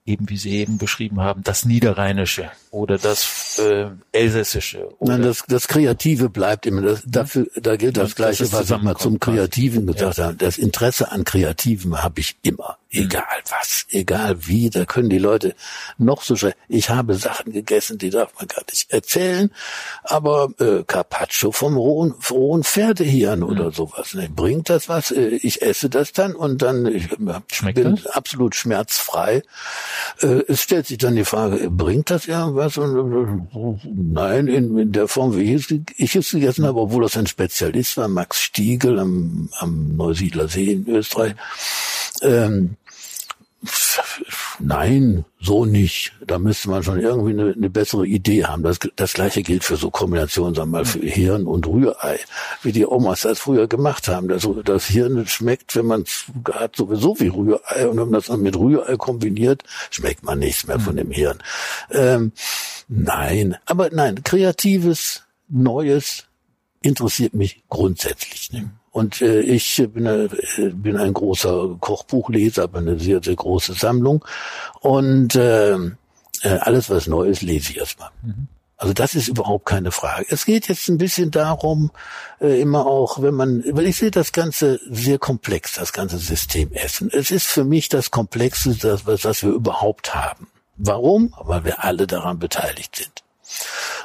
eben 0.06 0.28
wie 0.28 0.36
Sie 0.36 0.50
eben 0.56 0.78
beschrieben 0.78 1.20
haben, 1.20 1.42
das 1.44 1.64
Niederrheinische 1.64 2.50
oder 2.70 2.98
das 2.98 3.58
äh, 3.58 3.90
Elsässische. 4.12 4.88
Oder 4.98 5.12
Nein, 5.14 5.22
das, 5.22 5.44
das 5.46 5.68
Kreative 5.68 6.30
bleibt 6.30 6.66
immer. 6.66 6.82
Das, 6.82 7.02
dafür, 7.06 7.46
da 7.54 7.76
gilt 7.76 7.96
das, 7.96 8.10
das 8.10 8.16
Gleiche, 8.16 8.52
was 8.52 8.70
ich 8.70 8.82
mal 8.82 8.96
zum 8.96 9.20
Kreativen 9.20 9.86
gesagt 9.86 10.18
ja. 10.18 10.24
habe. 10.24 10.36
Das 10.36 10.58
Interesse 10.58 11.12
an 11.12 11.24
Kreativen 11.24 12.02
habe 12.02 12.20
ich 12.20 12.36
immer. 12.42 12.78
Egal 12.92 13.22
was, 13.48 13.86
egal 13.90 14.48
wie, 14.48 14.68
da 14.68 14.84
können 14.84 15.10
die 15.10 15.18
Leute 15.18 15.54
noch 15.96 16.22
so 16.22 16.34
schnell. 16.34 16.56
Ich 16.68 16.90
habe 16.90 17.14
Sachen 17.14 17.52
gegessen, 17.52 17.98
die 17.98 18.10
darf 18.10 18.32
man 18.36 18.48
gar 18.48 18.64
nicht 18.68 18.90
erzählen, 18.90 19.52
aber 20.02 20.50
äh, 20.58 20.82
Carpaccio 20.84 21.52
vom 21.52 21.76
rohen, 21.76 22.14
rohen 22.30 22.64
Pferdehirn 22.64 23.44
oder 23.44 23.66
mhm. 23.66 23.72
sowas. 23.72 24.14
Ne? 24.14 24.28
Bringt 24.28 24.70
das 24.70 24.88
was? 24.88 25.12
Äh, 25.12 25.38
ich 25.40 25.62
esse 25.62 25.88
das 25.88 26.12
dann 26.12 26.34
und 26.34 26.62
dann 26.62 26.84
ich 26.86 27.08
Schmeckt 27.52 27.76
bin 27.76 27.94
das? 27.94 28.06
absolut 28.06 28.56
schmerzfrei. 28.56 29.42
Äh, 30.20 30.42
es 30.48 30.60
stellt 30.60 30.88
sich 30.88 30.98
dann 30.98 31.14
die 31.14 31.24
Frage, 31.24 31.70
bringt 31.70 32.10
das 32.10 32.26
irgendwas? 32.26 32.76
Und, 32.76 33.48
äh, 33.54 33.88
nein, 33.94 34.48
in, 34.48 34.76
in 34.76 34.90
der 34.90 35.06
Form, 35.06 35.36
wie 35.36 35.54
ich, 35.54 35.70
ich 35.96 36.16
es 36.16 36.30
gegessen 36.30 36.66
habe, 36.66 36.80
obwohl 36.80 37.04
das 37.04 37.16
ein 37.16 37.28
Spezialist 37.28 37.96
war, 37.98 38.08
Max 38.08 38.40
Stiegel 38.40 38.98
am, 38.98 39.48
am 39.58 39.96
Neusiedler 39.96 40.48
See 40.48 40.72
in 40.72 40.88
Österreich. 40.88 41.34
Ähm, 42.22 42.76
Nein, 44.58 45.24
so 45.40 45.64
nicht. 45.64 46.12
Da 46.26 46.38
müsste 46.38 46.70
man 46.70 46.82
schon 46.82 47.00
irgendwie 47.00 47.30
eine, 47.30 47.52
eine 47.52 47.70
bessere 47.70 48.06
Idee 48.06 48.44
haben. 48.44 48.62
Das, 48.62 48.78
das 48.96 49.14
gleiche 49.14 49.42
gilt 49.42 49.64
für 49.64 49.76
so 49.76 49.90
Kombinationen, 49.90 50.54
sagen 50.54 50.70
wir 50.70 50.78
mal, 50.78 50.84
für 50.84 51.00
Hirn 51.00 51.46
und 51.46 51.66
Rührei, 51.66 52.18
wie 52.62 52.72
die 52.72 52.86
Omas 52.86 53.22
das 53.22 53.38
früher 53.38 53.66
gemacht 53.66 54.08
haben. 54.08 54.28
Das, 54.28 54.48
das 54.64 54.86
Hirn 54.86 55.26
schmeckt, 55.26 55.76
wenn 55.76 55.86
man 55.86 56.02
es 56.02 56.26
hat, 56.52 56.76
sowieso 56.76 57.18
wie 57.20 57.28
Rührei. 57.28 57.88
Und 57.88 57.96
wenn 57.96 58.04
man 58.04 58.12
das 58.12 58.26
dann 58.26 58.42
mit 58.42 58.56
Rührei 58.56 58.96
kombiniert, 58.96 59.62
schmeckt 59.90 60.24
man 60.24 60.38
nichts 60.38 60.66
mehr 60.66 60.80
von 60.80 60.96
dem 60.96 61.10
Hirn. 61.10 61.38
Ähm, 61.90 62.32
nein, 62.88 63.56
aber 63.66 63.90
nein, 63.90 64.22
kreatives, 64.22 65.24
Neues 65.48 66.29
interessiert 66.82 67.34
mich 67.34 67.62
grundsätzlich 67.68 68.52
nicht. 68.52 68.66
Und 68.90 69.22
äh, 69.22 69.40
ich 69.40 69.76
bin, 69.94 70.06
äh, 70.06 70.28
bin 70.72 70.96
ein 70.96 71.12
großer 71.12 71.76
Kochbuchleser, 71.80 72.62
habe 72.62 72.78
eine 72.78 72.98
sehr, 72.98 73.22
sehr 73.22 73.36
große 73.36 73.74
Sammlung. 73.74 74.24
Und 74.80 75.36
äh, 75.36 75.74
äh, 75.74 76.58
alles, 76.60 76.90
was 76.90 77.06
neu 77.06 77.28
ist, 77.28 77.42
lese 77.42 77.70
ich 77.70 77.78
erstmal. 77.78 78.10
Mhm. 78.22 78.48
Also 78.76 78.94
das 78.94 79.14
ist 79.14 79.28
überhaupt 79.28 79.66
keine 79.66 79.92
Frage. 79.92 80.24
Es 80.30 80.46
geht 80.46 80.66
jetzt 80.68 80.88
ein 80.88 80.96
bisschen 80.96 81.30
darum, 81.30 81.90
äh, 82.40 82.60
immer 82.60 82.86
auch, 82.86 83.20
wenn 83.20 83.34
man, 83.34 83.62
weil 83.72 83.86
ich 83.86 83.98
sehe 83.98 84.10
das 84.10 84.32
Ganze 84.32 84.80
sehr 84.88 85.18
komplex, 85.18 85.74
das 85.74 85.92
ganze 85.92 86.16
System 86.16 86.72
Essen. 86.72 87.10
Es 87.12 87.30
ist 87.30 87.46
für 87.46 87.64
mich 87.64 87.90
das 87.90 88.10
Komplexeste, 88.10 88.98
das, 89.04 89.24
was 89.24 89.42
wir 89.42 89.50
überhaupt 89.50 90.14
haben. 90.14 90.48
Warum? 90.78 91.34
Weil 91.38 91.64
wir 91.64 91.84
alle 91.84 92.06
daran 92.06 92.38
beteiligt 92.38 92.96
sind. 92.96 93.22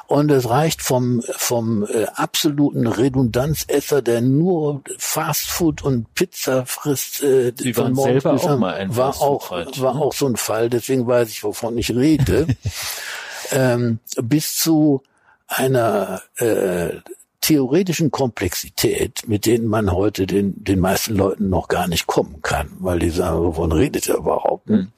Und 0.08 0.30
es 0.30 0.50
reicht 0.50 0.82
vom, 0.84 1.22
vom 1.36 1.84
äh, 1.84 2.06
absoluten 2.14 2.86
Redundanzesser, 2.86 4.02
der 4.02 4.22
nur 4.22 4.82
Fastfood 4.98 5.84
und 5.84 6.14
Pizza 6.14 6.66
frisst, 6.66 7.24
äh, 7.24 7.54
Sie 7.58 7.74
morgens 7.74 8.04
selber 8.04 8.34
auch 8.34 8.58
mal 8.60 8.76
ein 8.76 8.96
war 8.96 9.20
auch, 9.22 9.52
war 9.52 9.94
ne? 9.96 10.02
auch 10.02 10.14
so 10.14 10.28
ein 10.28 10.36
Fall, 10.36 10.70
deswegen 10.70 11.08
weiß 11.08 11.30
ich, 11.30 11.44
wovon 11.44 11.78
ich 11.78 11.90
rede, 11.96 12.46
ähm, 13.52 14.00
bis 14.22 14.56
zu 14.58 15.02
einer 15.48 16.22
äh, 16.36 17.00
theoretischen 17.42 18.12
Komplexität, 18.12 19.28
mit 19.28 19.46
denen 19.46 19.68
man 19.68 19.92
heute 19.92 20.26
den, 20.26 20.64
den 20.64 20.80
meisten 20.80 21.16
Leuten 21.16 21.50
noch 21.50 21.68
gar 21.68 21.88
nicht 21.88 22.08
kommen 22.08 22.42
kann, 22.42 22.72
weil 22.80 23.00
die 23.00 23.12
sagen, 23.12 23.40
wovon 23.40 23.72
redet 23.72 24.08
er 24.08 24.18
überhaupt? 24.18 24.68
Hm. 24.68 24.92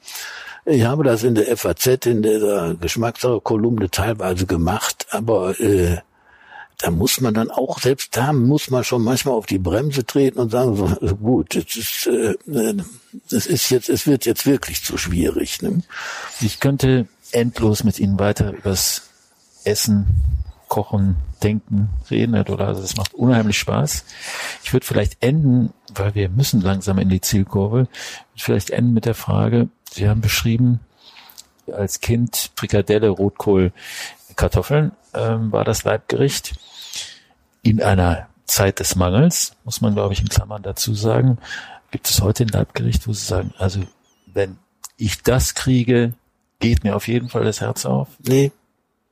Ich 0.70 0.84
habe 0.84 1.02
das 1.02 1.22
in 1.22 1.34
der 1.34 1.56
FAZ, 1.56 2.04
in 2.04 2.22
der 2.22 2.76
Geschmackssache-Kolumne 2.78 3.90
teilweise 3.90 4.44
gemacht, 4.44 5.06
aber 5.10 5.58
äh, 5.58 5.96
da 6.76 6.90
muss 6.90 7.22
man 7.22 7.32
dann 7.32 7.50
auch, 7.50 7.80
selbst 7.80 8.14
da 8.14 8.34
muss 8.34 8.68
man 8.68 8.84
schon 8.84 9.02
manchmal 9.02 9.34
auf 9.34 9.46
die 9.46 9.58
Bremse 9.58 10.04
treten 10.04 10.38
und 10.38 10.50
sagen, 10.50 10.76
so, 10.76 11.16
gut, 11.16 11.56
es 11.56 11.74
ist, 11.74 12.06
äh, 12.06 12.34
es 13.30 13.46
ist 13.46 13.70
jetzt, 13.70 13.88
es 13.88 14.06
wird 14.06 14.26
jetzt 14.26 14.44
wirklich 14.44 14.84
zu 14.84 14.98
schwierig. 14.98 15.62
Ne? 15.62 15.82
Ich 16.40 16.60
könnte 16.60 17.08
endlos 17.32 17.82
mit 17.82 17.98
Ihnen 17.98 18.18
weiter 18.18 18.52
übers 18.52 19.08
Essen, 19.64 20.06
Kochen, 20.68 21.16
Denken 21.42 21.88
reden, 22.10 22.44
Dollar. 22.44 22.68
Also 22.68 22.82
das 22.82 22.96
macht 22.96 23.14
unheimlich 23.14 23.58
Spaß. 23.58 24.04
Ich 24.62 24.72
würde 24.74 24.84
vielleicht 24.84 25.22
enden, 25.22 25.72
weil 25.94 26.14
wir 26.14 26.28
müssen 26.28 26.60
langsam 26.60 26.98
in 26.98 27.08
die 27.08 27.22
Zielkurve, 27.22 27.88
vielleicht 28.36 28.70
enden 28.70 28.92
mit 28.92 29.06
der 29.06 29.14
Frage, 29.14 29.68
Sie 29.92 30.08
haben 30.08 30.20
beschrieben, 30.20 30.80
als 31.72 32.00
Kind 32.00 32.50
Frikadelle, 32.56 33.08
Rotkohl, 33.08 33.72
Kartoffeln 34.36 34.92
ähm, 35.14 35.52
war 35.52 35.64
das 35.64 35.84
Leibgericht. 35.84 36.54
In 37.62 37.82
einer 37.82 38.28
Zeit 38.46 38.80
des 38.80 38.96
Mangels, 38.96 39.52
muss 39.64 39.80
man 39.80 39.94
glaube 39.94 40.14
ich 40.14 40.20
in 40.20 40.28
Klammern 40.28 40.62
dazu 40.62 40.94
sagen, 40.94 41.38
gibt 41.90 42.08
es 42.08 42.20
heute 42.22 42.44
ein 42.44 42.48
Leibgericht, 42.48 43.06
wo 43.08 43.12
Sie 43.12 43.24
sagen, 43.24 43.52
also 43.58 43.80
wenn 44.26 44.58
ich 44.96 45.22
das 45.22 45.54
kriege, 45.54 46.14
geht 46.60 46.84
mir 46.84 46.96
auf 46.96 47.08
jeden 47.08 47.28
Fall 47.28 47.44
das 47.44 47.60
Herz 47.60 47.84
auf? 47.84 48.08
Nee. 48.26 48.52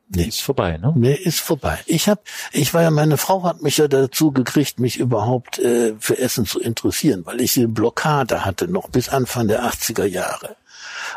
Nee. 0.08 0.24
Ist 0.24 0.40
vorbei, 0.40 0.78
ne? 0.78 0.92
Nee, 0.94 1.14
ist 1.14 1.40
vorbei. 1.40 1.80
Ich 1.86 2.08
hab, 2.08 2.22
ich 2.52 2.72
war 2.72 2.82
ja, 2.82 2.92
meine 2.92 3.16
Frau 3.16 3.42
hat 3.42 3.62
mich 3.62 3.78
ja 3.78 3.88
dazu 3.88 4.30
gekriegt, 4.30 4.78
mich 4.78 4.98
überhaupt 4.98 5.58
äh, 5.58 5.94
für 5.98 6.16
Essen 6.18 6.46
zu 6.46 6.60
interessieren, 6.60 7.22
weil 7.26 7.40
ich 7.40 7.56
eine 7.56 7.66
Blockade 7.66 8.44
hatte, 8.44 8.68
noch 8.68 8.88
bis 8.88 9.08
Anfang 9.08 9.48
der 9.48 9.64
80er 9.64 10.04
Jahre. 10.04 10.54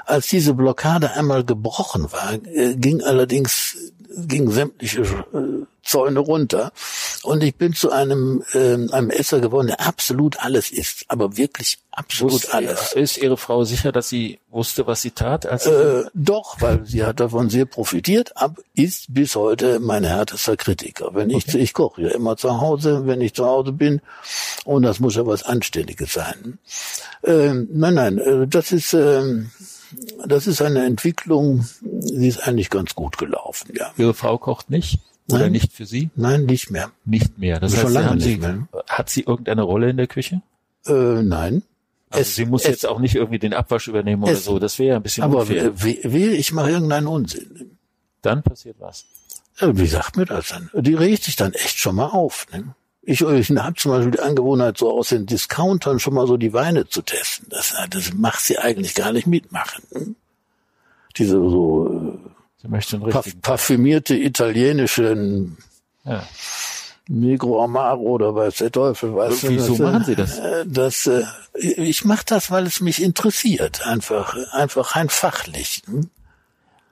Als 0.05 0.27
diese 0.27 0.53
Blockade 0.53 1.11
einmal 1.11 1.43
gebrochen 1.43 2.11
war, 2.11 2.33
äh, 2.33 2.75
ging 2.75 3.01
allerdings 3.01 3.77
ging 4.27 4.49
sämtliche 4.51 5.01
äh, 5.01 5.65
Zäune 5.83 6.19
runter 6.19 6.71
und 7.23 7.43
ich 7.43 7.55
bin 7.55 7.73
zu 7.73 7.91
einem 7.91 8.43
äh, 8.53 8.73
einem 8.91 9.09
Esser 9.09 9.39
geworden, 9.39 9.67
der 9.67 9.81
absolut 9.81 10.39
alles 10.43 10.71
isst, 10.71 11.05
aber 11.07 11.37
wirklich 11.37 11.79
absolut 11.91 12.33
Wusste, 12.33 12.53
alles. 12.53 12.93
Ist 12.93 13.17
Ihre 13.17 13.37
Frau 13.37 13.63
sicher, 13.63 13.91
dass 13.91 14.09
sie 14.09 14.39
wusste, 14.49 14.85
was 14.87 15.01
sie 15.01 15.11
tat? 15.11 15.45
Als 15.45 15.65
äh, 15.65 16.03
doch, 16.13 16.61
weil 16.61 16.85
sie 16.85 17.03
hat 17.03 17.19
davon 17.19 17.49
sehr 17.49 17.65
profitiert, 17.65 18.35
aber 18.35 18.61
ist 18.75 19.13
bis 19.13 19.35
heute 19.35 19.79
mein 19.79 20.03
härtester 20.03 20.57
Kritiker. 20.57 21.09
Wenn 21.13 21.29
ich 21.29 21.47
okay. 21.47 21.57
ich 21.57 21.73
koche 21.73 22.03
ja 22.03 22.09
immer 22.09 22.37
zu 22.37 22.61
Hause, 22.61 23.05
wenn 23.05 23.21
ich 23.21 23.33
zu 23.33 23.45
Hause 23.45 23.71
bin 23.71 24.01
und 24.65 24.83
das 24.83 24.99
muss 24.99 25.15
ja 25.15 25.25
was 25.25 25.43
Anständiges 25.43 26.13
sein. 26.13 26.59
Äh, 27.23 27.53
nein, 27.53 27.93
nein, 27.95 28.17
äh, 28.19 28.47
das 28.47 28.71
ist 28.71 28.93
äh, 28.93 29.23
das 30.25 30.47
ist 30.47 30.61
eine 30.61 30.85
Entwicklung, 30.85 31.65
die 31.81 32.27
ist 32.27 32.47
eigentlich 32.47 32.69
ganz 32.69 32.95
gut 32.95 33.17
gelaufen, 33.17 33.71
ja. 33.75 33.91
Ihre 33.97 34.13
Frau 34.13 34.37
kocht 34.37 34.69
nicht? 34.69 34.99
Oder 35.31 35.41
Nein. 35.41 35.51
nicht 35.51 35.73
für 35.73 35.85
Sie? 35.85 36.09
Nein, 36.15 36.45
nicht 36.45 36.71
mehr. 36.71 36.91
Nicht 37.05 37.37
mehr. 37.37 37.59
Das 37.59 37.73
Schon 37.75 37.83
heißt, 37.85 37.93
lange 37.93 38.09
haben 38.09 38.17
nicht 38.17 38.25
Sie, 38.25 38.37
mehr. 38.37 38.67
hat 38.87 39.09
sie 39.09 39.21
irgendeine 39.21 39.61
Rolle 39.61 39.89
in 39.91 39.97
der 39.97 40.07
Küche? 40.07 40.41
Äh, 40.87 41.21
nein. 41.21 41.61
Also 42.09 42.21
Es- 42.21 42.35
sie 42.35 42.45
muss 42.45 42.63
es- 42.63 42.69
jetzt 42.69 42.87
auch 42.87 42.97
nicht 42.99 43.13
irgendwie 43.13 43.37
den 43.37 43.53
Abwasch 43.53 43.87
übernehmen 43.87 44.23
oder 44.23 44.31
Es- 44.31 44.45
so. 44.45 44.57
Das 44.57 44.79
wäre 44.79 44.89
ja 44.89 44.95
ein 44.95 45.03
bisschen 45.03 45.23
Aber 45.23 45.41
unfair. 45.41 45.71
wie, 45.83 45.99
wie, 46.03 46.25
ich 46.29 46.51
mache 46.53 46.71
irgendeinen 46.71 47.05
Unsinn. 47.05 47.77
Dann 48.23 48.41
passiert 48.41 48.77
was. 48.79 49.05
Ja, 49.59 49.77
Wie 49.77 49.85
sagt 49.87 50.17
mir 50.17 50.25
das 50.25 50.47
dann? 50.47 50.69
Die 50.73 50.95
regt 50.95 51.23
sich 51.25 51.35
dann 51.35 51.53
echt 51.53 51.77
schon 51.77 51.95
mal 51.95 52.07
auf. 52.07 52.47
Ne? 52.51 52.73
Ich, 53.09 53.21
ich 53.21 53.49
habe 53.49 53.75
zum 53.75 53.91
Beispiel 53.91 54.11
die 54.11 54.19
Angewohnheit, 54.19 54.77
so 54.77 54.91
aus 54.91 55.09
den 55.09 55.25
Discountern 55.25 55.99
schon 55.99 56.13
mal 56.13 56.27
so 56.27 56.37
die 56.37 56.53
Weine 56.53 56.87
zu 56.87 57.01
testen. 57.01 57.47
Das, 57.49 57.73
das 57.89 58.13
macht 58.13 58.41
sie 58.41 58.59
eigentlich 58.59 58.93
gar 58.93 59.11
nicht 59.11 59.25
mitmachen. 59.25 59.83
Ne? 59.91 60.15
Diese 61.17 61.37
so 61.37 62.19
äh, 62.69 63.31
parfümierte 63.41 64.15
italienischen 64.15 65.57
Ja. 66.05 66.23
Negro 67.07 67.63
Amaro 67.63 68.01
oder 68.03 68.35
weiß 68.35 68.57
der 68.57 68.71
Teufel 68.71 69.15
was. 69.15 69.41
Wieso 69.41 69.71
das, 69.75 69.79
äh, 69.79 69.83
machen 69.83 70.03
Sie 70.05 70.15
das? 70.15 70.37
äh, 70.37 70.65
Das, 70.67 71.07
äh, 71.07 71.23
ich 71.55 72.05
mache 72.05 72.25
das, 72.27 72.51
weil 72.51 72.67
es 72.67 72.79
mich 72.79 73.01
interessiert, 73.01 73.87
einfach, 73.87 74.37
einfach 74.51 74.95
rein 74.95 75.09
fachlich. 75.09 75.81
hm? 75.87 76.11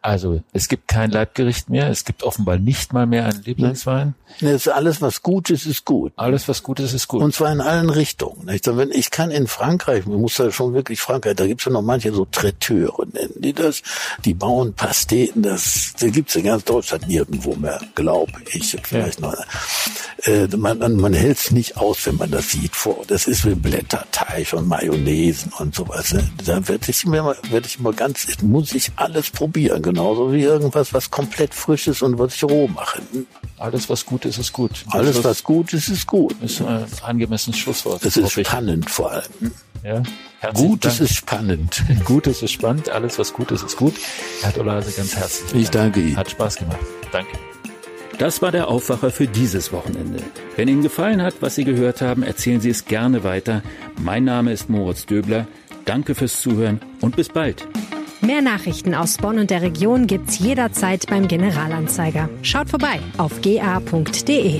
Also 0.02 0.42
es 0.54 0.68
gibt 0.68 0.88
kein 0.88 1.12
Leibgericht 1.12 1.70
mehr. 1.70 1.90
Es 1.90 2.06
gibt 2.06 2.24
offenbar 2.24 2.58
nicht 2.58 2.94
mal 2.94 3.06
mehr 3.06 3.26
einen 3.26 3.44
Lieblingswein. 3.44 4.16
Ist 4.40 4.70
alles, 4.70 5.02
was 5.02 5.24
gut 5.24 5.50
ist, 5.50 5.66
ist 5.66 5.86
gut. 5.86 6.14
Alles, 6.16 6.48
was 6.48 6.64
gut 6.64 6.80
ist, 6.80 6.94
ist 6.94 7.08
gut. 7.08 7.22
Und 7.22 7.34
zwar 7.34 7.52
in 7.52 7.62
allen 7.62 7.90
Richtungen. 7.90 8.46
Nicht? 8.46 8.68
Und 8.68 8.78
wenn 8.78 8.92
ich 8.92 9.12
kann 9.12 9.32
in 9.32 9.48
Frankreich, 9.48 10.06
man 10.06 10.22
muss 10.22 10.38
ja 10.38 10.52
schon 10.52 10.74
wirklich 10.74 11.02
Frankreich, 11.02 11.36
da 11.36 11.48
gibt's 11.48 11.66
ja 11.66 11.72
noch 11.72 11.82
manche 11.82 12.14
so 12.14 12.26
Traiteure, 12.26 13.06
nennen 13.12 13.34
die 13.36 13.54
das, 13.54 13.82
die 14.24 14.34
bauen 14.34 14.74
Pasteten, 14.74 15.42
das, 15.42 15.94
da 16.00 16.08
gibt's 16.08 16.36
in 16.36 16.44
ganz 16.44 16.64
Deutschland 16.64 17.08
nirgendwo 17.08 17.56
mehr, 17.56 17.82
glaube 17.96 18.34
ich. 18.54 18.78
Vielleicht 18.84 19.20
noch. 19.20 19.34
Äh, 20.28 20.48
man 20.58 20.78
man, 20.80 20.98
man 20.98 21.14
hält's 21.14 21.52
nicht 21.52 21.78
aus, 21.78 22.06
wenn 22.06 22.18
man 22.18 22.30
das 22.32 22.52
sieht 22.52 22.76
vor. 22.76 23.04
Das 23.08 23.28
ist 23.28 23.46
wie 23.46 23.56
Blätterteig 23.56 24.52
und 24.54 24.68
Mayonnaisen 24.68 25.54
und 25.58 25.74
sowas. 25.74 26.14
ne? 26.14 26.30
Da 26.46 26.68
werde 26.68 26.90
ich 26.90 27.06
mir, 27.06 27.24
werde 27.50 27.66
ich 27.66 27.80
immer 27.80 27.94
ganz, 27.94 28.28
muss 28.42 28.74
ich 28.74 28.92
alles 28.98 29.30
probieren, 29.32 29.82
genauso 29.82 30.34
wie 30.34 30.44
irgendwas, 30.44 30.94
was 30.94 31.10
komplett 31.10 31.54
frisch 31.54 31.88
ist 31.88 32.02
und 32.02 32.20
was 32.20 32.36
ich 32.36 32.44
roh 32.44 32.68
mache. 32.68 33.02
Alles, 33.58 33.90
was 33.90 34.06
gut 34.06 34.26
ist, 34.26 34.38
ist 34.38 34.52
gut. 34.52 34.84
Alles, 34.90 35.24
was 35.24 35.44
gut 35.44 35.74
ist, 35.74 35.88
ist 35.88 36.06
gut. 36.06 36.36
ist 36.44 36.62
ein 36.62 36.86
angemessenes 37.04 37.58
Schlusswort. 37.58 38.04
Das 38.06 38.18
ist 38.18 38.32
spannend 38.32 38.90
vor 38.90 39.12
allem. 39.12 39.52
Ja. 39.84 40.04
Herzlichen 40.40 40.70
Gutes 40.70 40.98
Dank. 40.98 41.10
ist 41.10 41.16
spannend. 41.16 41.84
Gutes 42.06 42.42
ist 42.44 42.52
spannend. 42.52 42.90
Alles, 42.90 43.18
was 43.18 43.32
gut 43.32 43.52
ist, 43.52 43.64
ist 43.64 43.78
gut. 43.78 43.94
Herr 44.42 44.52
Dolase, 44.52 44.92
ganz 44.92 45.16
herzlich. 45.16 45.64
Ich 45.64 45.70
danke 45.70 46.02
Ihnen. 46.02 46.18
Hat 46.18 46.30
Spaß 46.30 46.58
gemacht. 46.58 46.80
Danke. 47.12 47.38
Das 48.18 48.42
war 48.42 48.52
der 48.52 48.68
Aufwacher 48.68 49.12
für 49.12 49.28
dieses 49.28 49.72
Wochenende. 49.72 50.20
Wenn 50.56 50.68
Ihnen 50.68 50.82
gefallen 50.82 51.22
hat, 51.22 51.36
was 51.42 51.56
Sie 51.56 51.64
gehört 51.64 52.02
haben, 52.02 52.24
erzählen 52.24 52.60
Sie 52.60 52.70
es 52.70 52.86
gerne 52.86 53.24
weiter. 53.24 53.62
Mein 54.02 54.24
Name 54.24 54.52
ist 54.52 54.70
Moritz 54.70 55.06
Döbler. 55.06 55.48
Danke 55.86 56.16
fürs 56.16 56.42
Zuhören 56.42 56.82
und 57.02 57.16
bis 57.16 57.30
bald. 57.30 57.68
Mehr 58.22 58.42
Nachrichten 58.42 58.96
aus 58.96 59.18
Bonn 59.18 59.38
und 59.38 59.52
der 59.52 59.62
Region 59.62 60.08
gibt's 60.08 60.40
jederzeit 60.40 61.06
beim 61.08 61.28
Generalanzeiger. 61.28 62.28
Schaut 62.42 62.70
vorbei 62.70 63.00
auf 63.18 63.42
ga.de. 63.42 64.60